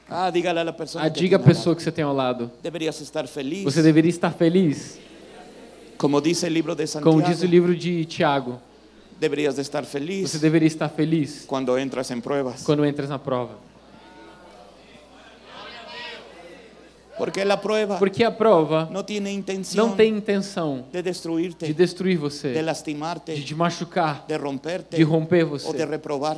[0.09, 2.51] Ah, dígale a la persona Ah, que diga a pessoa que você tem ao lado.
[2.61, 3.63] deberías estar feliz.
[3.63, 4.99] Você deveria estar feliz.
[5.97, 8.61] Como dice el libro de Santiago, Como diz o livro de Tiago,
[9.23, 12.63] deberías de estar feliz você deveria estar feliz cuando entras en pruebas.
[12.63, 13.55] quando entras na prova.
[17.15, 21.73] Porque la prueba Porque a prova no tiene intención não tem intenção de destruirte, de
[21.73, 25.67] destruir de você, lastimarte, de te machucar, de romperte de romper o de você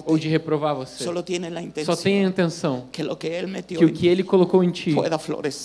[0.06, 1.04] ou de reprovar você.
[1.04, 4.08] Solo tiene la intención Só tem a intenção que lo que metió que o que
[4.08, 4.94] ele colocou em ti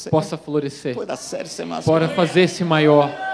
[0.09, 1.85] possa florescer, hacerse más.
[1.85, 3.30] possa fazer-se maior.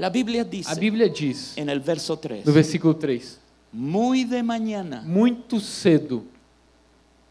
[0.00, 3.38] La Biblia A dice Bíblia diz, en el verso 3, no versículo 3,
[3.70, 6.22] muy de mañana, muito cedo,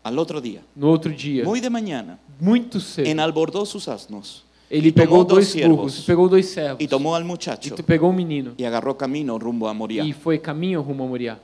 [0.03, 4.89] al otro día, no outro dia, muy de mañana, muito cedo, enalbordó sus asnos ele
[4.89, 8.13] e pegou dois burros, pegou dois servos, y tomó al e muchacho tu pegou o
[8.13, 10.03] menino y agarró camino rumbo a Moria.
[10.05, 11.39] e foi caminho rumo a Moriá.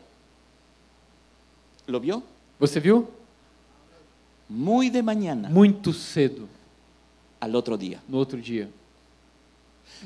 [1.88, 2.22] ¿Lo vio?
[2.60, 3.08] Você viu?
[4.48, 6.48] Muy de mañana Muito cedo,
[7.42, 8.00] al otro día.
[8.08, 8.70] no outro dia.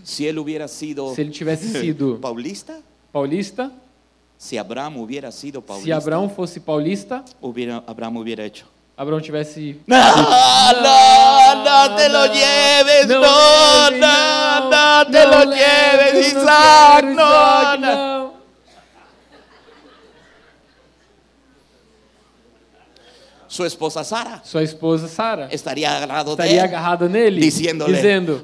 [0.04, 2.80] Si él hubiera sido Se ele tivesse sido paulista,
[3.12, 3.72] paulista,
[4.38, 8.66] si Abraham hubiera sido se paulista, Abraão fosse paulista, hubiera, Abraham hubiera hecho.
[8.96, 13.92] Abraão tivesse No, no, no te lo lleves, leve, no,
[14.70, 17.78] no te não lo leve, lleves, não Isaac, no.
[17.88, 18.19] não.
[23.60, 27.84] Su esposa Sara sua esposa Sara estaría agarrado estaria él, agarrada nele, dizendo: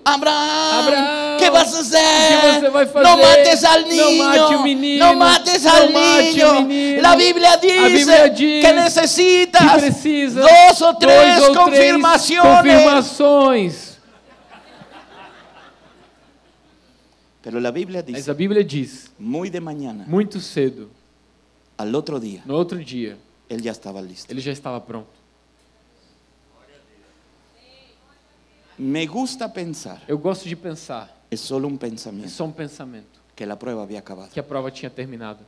[0.04, 2.60] Abraham, Abraham, ¿qué vas que hacer?
[2.60, 3.08] você vai fazer?
[3.10, 6.50] No mates al niño, Não mate o menino, no mates al não mate niño.
[6.50, 7.02] o menino.
[7.02, 13.96] La Biblia dice, A Bíblia diz que necesitas que precisa dois ou três confirmações.
[17.42, 20.90] Pero la Biblia Mas dice, a Bíblia diz, muy de mañana, muito cedo,
[21.78, 23.16] al otro día, no outro dia,
[23.50, 24.32] él ya estaba listo.
[24.32, 25.26] ele já estava pronto.
[28.78, 33.22] Me gusta pensar, Eu gosto de pensar, es solo un é pensamiento, só um pensamento,
[33.36, 34.32] que la prueba había acabado.
[34.32, 35.46] que a prova tinha terminado.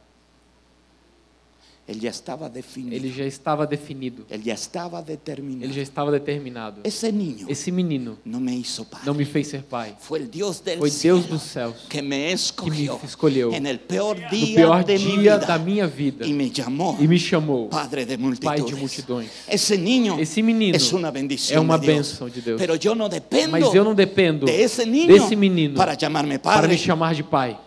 [1.87, 5.63] Él ya estaba definido, Ele já estava definido, él ya estaba determinado.
[5.63, 6.81] ele já estava determinado.
[6.83, 9.05] Ese niño Esse menino no me hizo padre.
[9.05, 9.95] não me fez ser pai.
[10.29, 14.83] Dios del Foi Deus dos céus que me me escolheu en el peor no pior
[14.83, 18.61] de dia vida da minha vida y me llamó e me chamou padre de pai
[18.61, 19.29] de multidões.
[19.47, 22.59] Ese niño Esse menino es una bendición é uma de bênção de Deus.
[22.59, 26.37] Pero yo no dependo Mas eu não dependo de ese niño desse menino para llamarme
[26.37, 27.57] para me chamar de pai.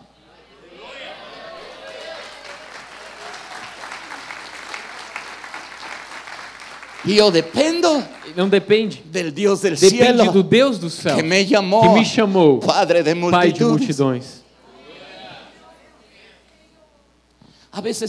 [7.03, 8.03] Y yo dependo
[8.35, 9.01] Não depende.
[9.05, 13.15] del Depende cielo do Deus do céu que me llamó que me chamou padre de
[13.29, 14.41] pai de multidões.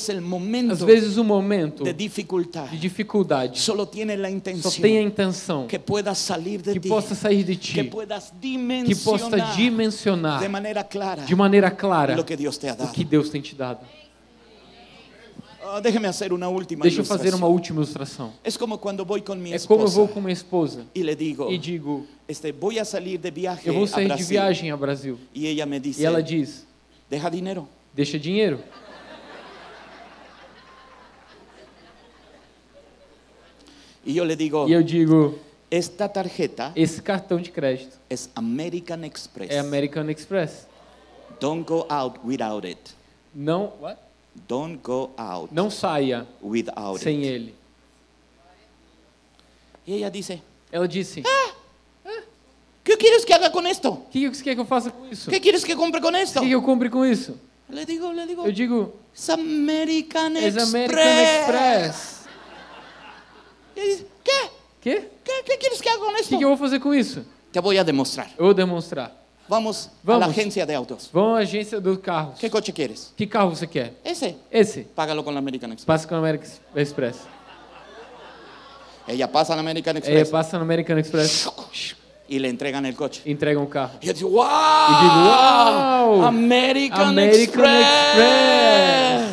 [0.09, 5.79] El momento Às vezes o momento de dificultad de dificuldade só tem a intenção que
[5.79, 8.33] puedas salir de que ti, possa sair de que ti, puedas
[8.85, 13.55] que possa dimensionar de manera clara de maneira clara que o que Deus tem te
[13.55, 13.81] dado.
[15.65, 17.39] Ah, déjeme hacer una última Deixa eu fazer ilustración.
[17.41, 18.33] uma última ilustração.
[18.45, 21.03] Es como cuando voy con mi É como eu esposa vou com minha esposa y
[21.03, 24.09] le digo, e digo: este, voy a salir de viaje eu vou a sair de
[24.15, 24.27] Brasil.
[24.29, 25.19] viagem ao Brasil.
[25.33, 26.67] Y ella me dice, E ela diz:
[27.09, 27.69] deja dinero.
[27.95, 28.59] deixa dinheiro.
[34.05, 35.39] Y yo le digo, E eu digo:
[35.71, 39.51] esta tarjeta esse cartão de crédito es American Express.
[39.51, 40.67] é American Express.
[41.41, 42.95] Don't go out without it.
[43.35, 43.99] Não, what?
[44.49, 47.27] Don't go out não saia without sem it.
[47.35, 47.55] ele.
[49.87, 51.23] Y ella dice, Ela disse:
[52.85, 53.91] ¿qué quieres que haga con esto?
[53.91, 55.29] O que você quer que eu faça com isso?
[55.29, 56.41] O ¿Qué quieres que compre con esto?
[56.41, 57.39] que eu compre com isso?
[57.69, 60.69] Le digo, le digo, Eu digo: es American é Express.
[60.75, 62.25] American Express.
[63.77, 64.51] Y ella dice, ¿qué?
[64.81, 65.09] Quê?
[65.25, 66.29] ¿Qué, qué quieres que haga con O esto?
[66.31, 67.25] que, que eu vou fazer com isso?
[67.53, 68.31] Te voy a demostrar.
[68.39, 69.11] Eu vou demonstrar.
[69.53, 70.21] Vamos, a Vamos.
[70.21, 71.11] la agencia de autos.
[71.13, 72.39] Vamos à agência dos carros.
[72.39, 73.13] ¿Qué coche quieres?
[73.15, 73.93] Que carro você quer?
[74.03, 74.35] Ese.
[74.51, 74.85] Esse.
[74.95, 75.85] Págalo con la American Express.
[75.85, 77.17] Passa com a American Express.
[79.07, 81.51] Ella pasa a la American Express passa no American Express.
[82.29, 83.21] y le entregan el coche.
[83.27, 83.99] Entregam o carro.
[84.01, 86.25] Y yo digo, digo, ¡wow!
[86.25, 87.87] American, American Express.
[88.17, 89.32] Express.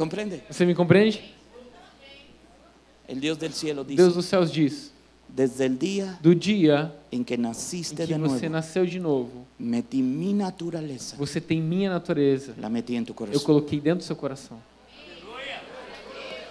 [0.00, 0.42] Comprende?
[0.48, 1.20] Você me compreende?
[3.08, 4.92] Deus dos céus diz:
[5.28, 8.98] desde el día do dia en que em naciste que de você nuevo, nasceu de
[8.98, 12.54] novo, metí mi naturaleza, você tem minha natureza.
[12.58, 13.44] la metí en tu Eu corazón.
[13.44, 14.58] coloquei dentro do seu coração.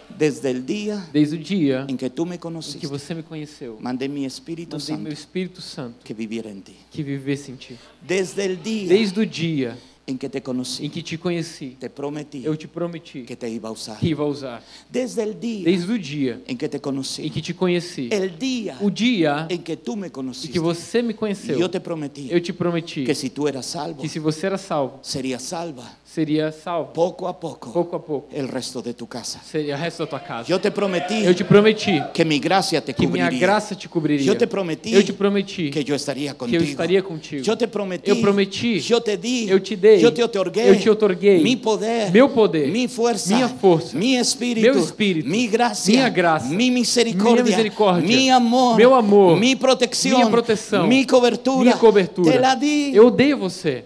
[0.09, 3.77] Desde el día Desde o dia en que tú me em que você me conheceu,
[3.79, 6.75] mandé mi Espíritu mandei meu Santo Espírito Santo que viviera en ti.
[6.91, 7.77] que vivesse em ti.
[8.01, 9.77] Desde el día Desde o dia
[10.09, 13.47] en que te em conocí, que te conheci, te prometí eu te prometi que te
[13.47, 13.99] iba usar.
[13.99, 14.63] que iba usar.
[14.89, 18.37] Desde el día Desde o dia en que te em conocí, que te conheci, el
[18.37, 21.79] día o dia en que tú me em conociste, que você me conheceu, yo te
[21.79, 25.43] prometí eu te prometi que si tú eras salvo, que se você era salvo, serías
[25.43, 26.91] salva seria salvo.
[26.93, 29.39] poco a poco Pouco a pouco, el resto de tu casa.
[29.43, 30.49] seria o resto da tua casa.
[30.49, 34.25] Yo te prometí Eu te prometi que mi gracia te que minha graça te cobriria.
[34.25, 36.63] Yo te prometí Eu te prometi que yo estaría que contigo.
[36.63, 37.43] eu estaria contigo.
[37.45, 40.79] Yo te prometí, Eu prometi, yo te di, eu te dei, yo te otorgué, eu
[40.79, 45.47] te otorguei mi poder, meu poder, mi fuerza, minha força, mi espíritu, meu espírito, mi
[45.47, 50.87] gracia, minha graça, mi misericordia, minha misericórdia, mi amor, meu amor, mi protección, minha proteção,
[50.87, 52.31] mi cobertura, minha cobertura.
[52.31, 52.95] te la di.
[52.95, 53.83] Eu dei a você.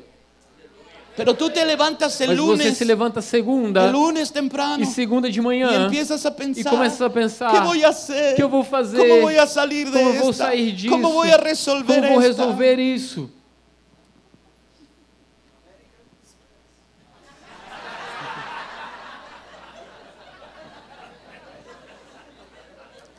[1.16, 5.30] Pero tú te levantas el Mas você lunes, se levanta segunda lunes temprano e segunda
[5.30, 8.36] de manhã e pensar, começa a ¿qué pensar voy a hacer?
[8.36, 10.45] que eu vou fazer, ¿Cómo voy a salir de como eu vou esta?
[10.45, 12.43] sair disso, ¿Cómo voy a resolver como vou esta?
[12.43, 13.30] resolver isso.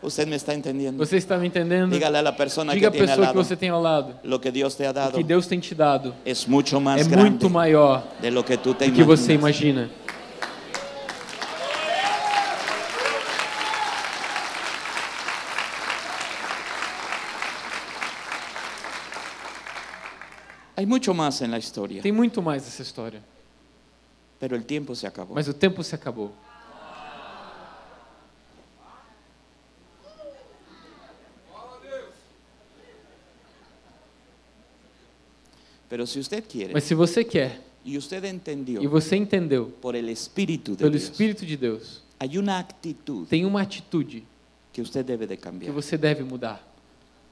[0.05, 0.99] Usted me está entendiendo.
[0.99, 1.91] Você está me entendendo?
[1.91, 4.15] Dígale a la persona Diga a que al pessoa que você tem ao lado.
[4.23, 7.01] lo que Dios te ha O dado que Deus tem te dado es mucho más
[7.01, 9.89] é muito maior de lo que tú te do que você imagina.
[20.77, 23.23] Hay mucho más en la historia, Tem muito mais essa história.
[24.39, 26.35] Mas o tempo se acabou.
[35.84, 35.84] Pero si usted quiere
[36.73, 40.91] Mas se você quer y usted entendió e você entendeu por el Espíritu de pelo
[40.91, 42.03] Dios, Espírito de Deus,
[43.29, 44.25] tem uma atitude
[44.73, 45.73] que usted debe de que cambiar.
[45.73, 46.61] você deve mudar.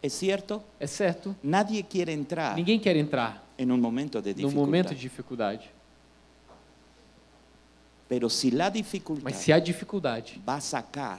[0.02, 0.62] ¿Es cierto?
[0.80, 1.34] É certo?
[1.42, 4.56] Nadie quiere entrar Ninguém quer entrar en un momento de num dificultad.
[4.60, 5.70] momento de dificuldade.
[8.01, 8.01] Pero si la dificultad
[9.22, 10.40] Mas se há dificuldade,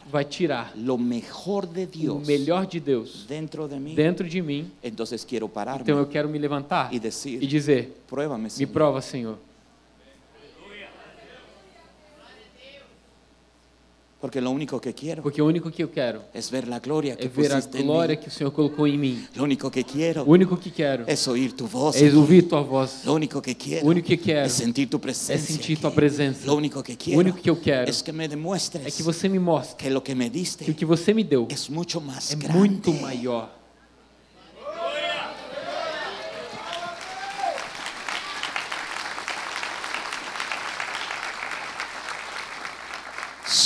[0.10, 4.72] vai tirar lo mejor de o melhor de Deus dentro de mí, dentro de mim,
[4.84, 8.04] então eu quero me levantar e dizer:
[8.58, 9.38] Me prova, Senhor.
[14.24, 17.12] Porque lo único que quiero Porque o único que eu quero es ver la gloria
[17.12, 19.28] é que ver a glória que o Senhor colocou em mim.
[19.36, 22.02] Lo único que quiero O único que quero es oír tu voz.
[22.02, 23.04] é ouvir tua voz.
[23.04, 25.38] Lo único que quiero O único que quero es sentir tu é presencia.
[25.58, 26.46] sentir tua presença.
[26.46, 29.04] Lo único que O quiero único que eu quero es que me é demuestres que
[29.04, 31.68] você me mostre que lo que me que o diste que você me deu es
[31.70, 32.58] mucho más é grande.
[32.58, 33.50] muito maior.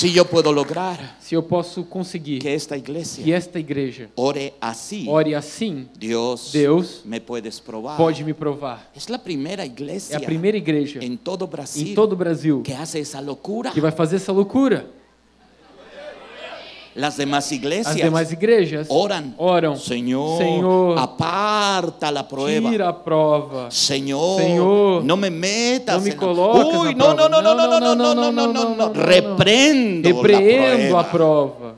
[0.05, 5.05] Yo puedo lograr Se eu posso conseguir que esta que iglesia esta igreja ore así,
[5.07, 7.97] ore assim, Dios, Deus me puedes probar.
[7.97, 8.91] pode me provar.
[8.95, 12.61] Es la primera É iglesia a primeira igreja en todo Brasil em todo o Brasil
[12.63, 12.73] que
[13.73, 14.85] que vai fazer essa loucura.
[16.97, 19.35] Las demás As iglesias demais igrejas oran.
[19.37, 19.77] oram.
[19.77, 22.71] Señor, Senhor, aparta la prueba.
[22.71, 23.69] tira a prova.
[23.69, 26.63] Señor, Señor, no me metas no me prova.
[26.63, 28.93] no, Não, no, no, não, no, não, no, não, no, não, não.
[28.93, 31.11] Reprendo, Repreendo la a prueba.
[31.11, 31.75] prova.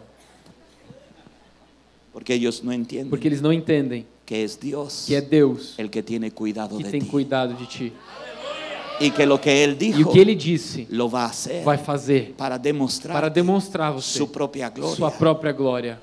[2.13, 5.89] Porque ellos no entienden Porque eles não entendem que es Dios que é Deus el
[5.89, 7.07] que tiene cuidado que de tem ti.
[7.07, 7.93] cuidado de ti.
[8.99, 12.57] Y que lo que Él E dijo o que ele disse hacer vai fazer para
[12.57, 14.95] demostrar para demonstrar você su propia gloria.
[14.95, 16.01] sua própria glória.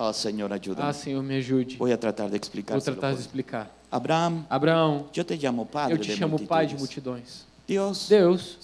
[0.00, 0.88] Oh, Señor, ayúdame.
[0.88, 1.76] Ah, Senhor, me ajude.
[1.76, 2.80] Voy a tratar de Vou explicar.
[2.80, 3.68] tratar de explicar.
[3.90, 7.46] Abraham, Abraão, yo te llamo padre eu te chamo pai de multitudes.
[7.66, 8.08] multidões.
[8.08, 8.58] Deus,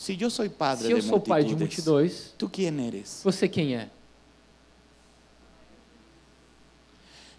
[0.57, 3.21] padre se eu sou pai de multitudes, multidões, ¿tú quién eres?
[3.25, 3.89] você quem é?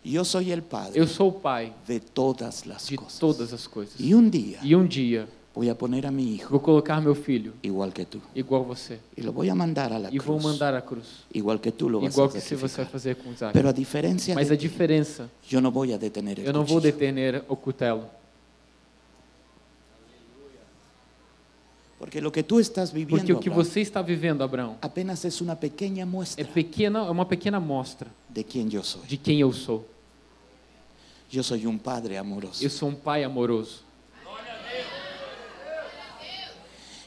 [0.05, 3.19] Yo soy el padre Eu sou o pai de todas las de cosas.
[3.19, 3.99] todas as coisas.
[3.99, 7.15] Y un día E um dia voy a poner a mi hijo vou colocar meu
[7.15, 8.21] filho igual que tú.
[8.35, 10.43] igual você Y lo voy a mandar a la e vou cruz.
[10.43, 13.31] mandar à cruz, Igual que tú lo vas igual que se você vai fazer com
[13.31, 13.53] Isaac.
[13.53, 17.55] Pero a diferencia Mas a diferença, no voy a detener eu não vou deter o
[17.55, 18.03] cutelo,
[21.97, 25.25] Porque lo que tú estás porque viviendo o que Abraham, você está vivendo, Abraão, apenas
[25.25, 29.01] es una pequeña é muestra pequena, é uma pequena amostra de quién yo soy.
[29.07, 29.94] de quem eu sou.
[31.31, 32.63] Yo soy un padre amoroso.
[32.63, 33.83] Eu sou um pai amoroso.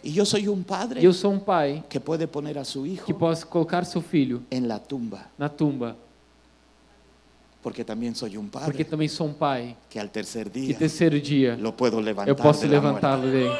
[0.02, 2.86] Y yo soy un padre E eu sou um pai que puede poner a su
[2.86, 5.30] hijo que possa colocar seu filho en la tumba.
[5.36, 5.96] na tumba,
[7.60, 11.56] Porque también soy un porque padre também sou um pai que que día terceiro dia
[11.56, 13.50] lo puedo levantar eu posso levantá-lo dele.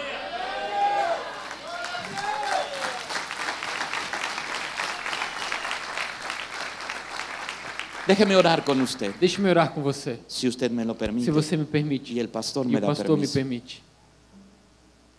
[8.08, 11.26] Déjeme orar con usted, Deixe-me orar com você, si usted me lo permite.
[11.26, 12.14] se você me permite.
[12.14, 13.34] Y el pastor E me o da pastor me permiso.
[13.34, 13.82] permite.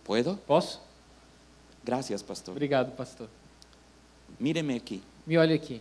[0.04, 0.36] ¿Puedo?
[0.44, 0.80] Posso?
[1.84, 2.50] Gracias, pastor.
[2.52, 3.28] Obrigado, pastor.
[4.40, 5.00] Míreme aquí.
[5.24, 5.80] Me olhe aqui.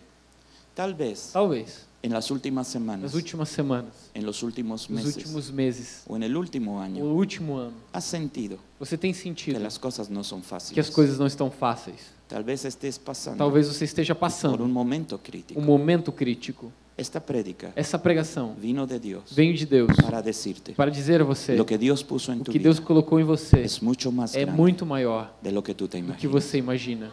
[0.76, 5.16] Tal vez Talvez, en las últimas semanas, nas últimas semanas, en los últimos nos meses
[5.18, 9.18] últimos meses, o en el último o año, último ano, has sentido você tem que
[9.18, 10.42] sentido las cosas no son
[10.72, 12.14] que as coisas não estão fáceis.
[12.30, 15.60] Tal vez estés pasando Talvez você esteja por un passando momento crítico.
[15.60, 16.72] um momento crítico.
[17.00, 21.24] Esta prédica Essa pregação vino de Dios veio de Deus para decirte para dizer a
[21.24, 24.12] você lo que Dios puso en o tu que Deus colocou em você es mucho
[24.12, 26.32] más é muito maior de lo que tú te do que imaginas.
[26.32, 27.12] você imagina.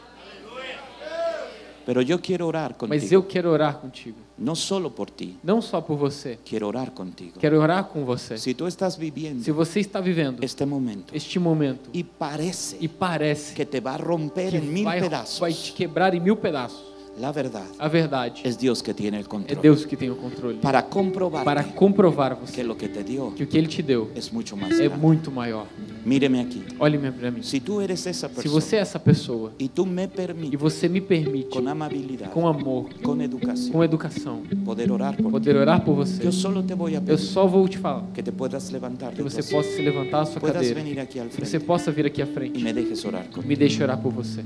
[1.86, 5.62] Pero yo quiero orar Mas contigo, eu quero orar contigo, no solo por ti, não
[5.62, 6.36] só por você.
[6.44, 7.38] quiero orar contigo.
[7.38, 8.36] Quero orar com você.
[8.36, 12.88] Si tú estás Se viviendo você está vivendo este momento este momento y parece e
[12.88, 16.36] parece que te va a romper en mil vai, pedazos, vai te quebrar em mil
[16.36, 16.82] pedaços,
[17.18, 19.62] la verdad a verdade es Dios que tiene el é control.
[19.62, 20.58] Deus que tem o controle.
[20.58, 23.68] Para comprobar Para comprovar a você que lo que te dio que o que Ele
[23.68, 24.98] te deu es mucho más é grande.
[24.98, 25.66] muito maior.
[26.04, 26.62] Míreme aquí.
[26.78, 27.42] Olhe-me para mim.
[27.42, 30.60] Si tú eres esa Se persona você é essa pessoa y tú me e permites
[30.60, 35.56] você me permite, con amabilidad, com amor, con educación, com educação, poder orar por poder
[35.56, 38.30] orar por você, yo solo te voy a eu só vou te falar que te
[38.30, 42.06] puedas levantar que tu você possa se levantar da sua cadeira, que você possa vir
[42.06, 44.44] aqui à frente me dejes orar me deixe orar por você.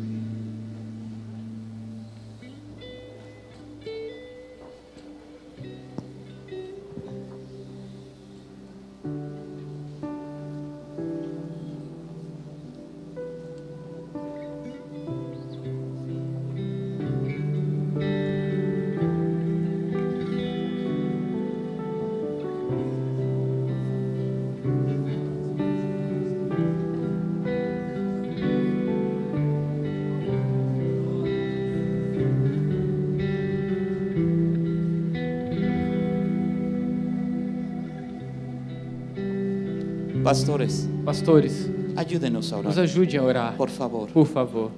[40.30, 42.84] Pastores, Pastores, ayúdenos a nos orar.
[42.84, 44.08] ajudem a orar, Por favor.
[44.12, 44.70] por favor.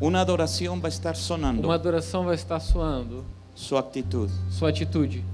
[0.00, 1.66] Una adoración va a estar sonando.
[1.68, 3.24] Uma adoração vai estar soando.
[3.54, 5.24] Su actitud Sua atitude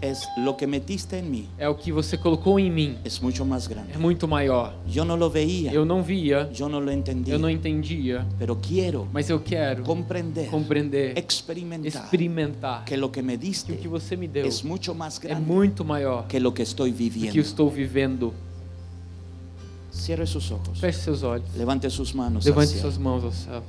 [0.00, 1.48] es lo que metiste en mí.
[1.58, 2.96] é o que você colocou em mim.
[3.04, 3.98] Es mucho más É grande.
[3.98, 4.74] muito maior.
[4.86, 5.72] Yo no lo veía.
[5.72, 7.34] Eu não via, Yo no lo entendía.
[7.34, 13.22] eu não entendia, Pero quiero mas eu quero comprender, compreender, experimentar experimentar que lo que
[13.22, 16.26] me que diste o que você me deu es mucho más é grande muito maior
[16.26, 17.38] que lo que estoy do que eu viviendo.
[17.40, 18.34] estou vivendo.
[19.90, 20.80] Cierre sus ojos.
[20.80, 21.46] Feche seus olhos.
[21.56, 22.44] Levante sus manos.
[22.46, 23.64] al Levante suas mãos aos céus.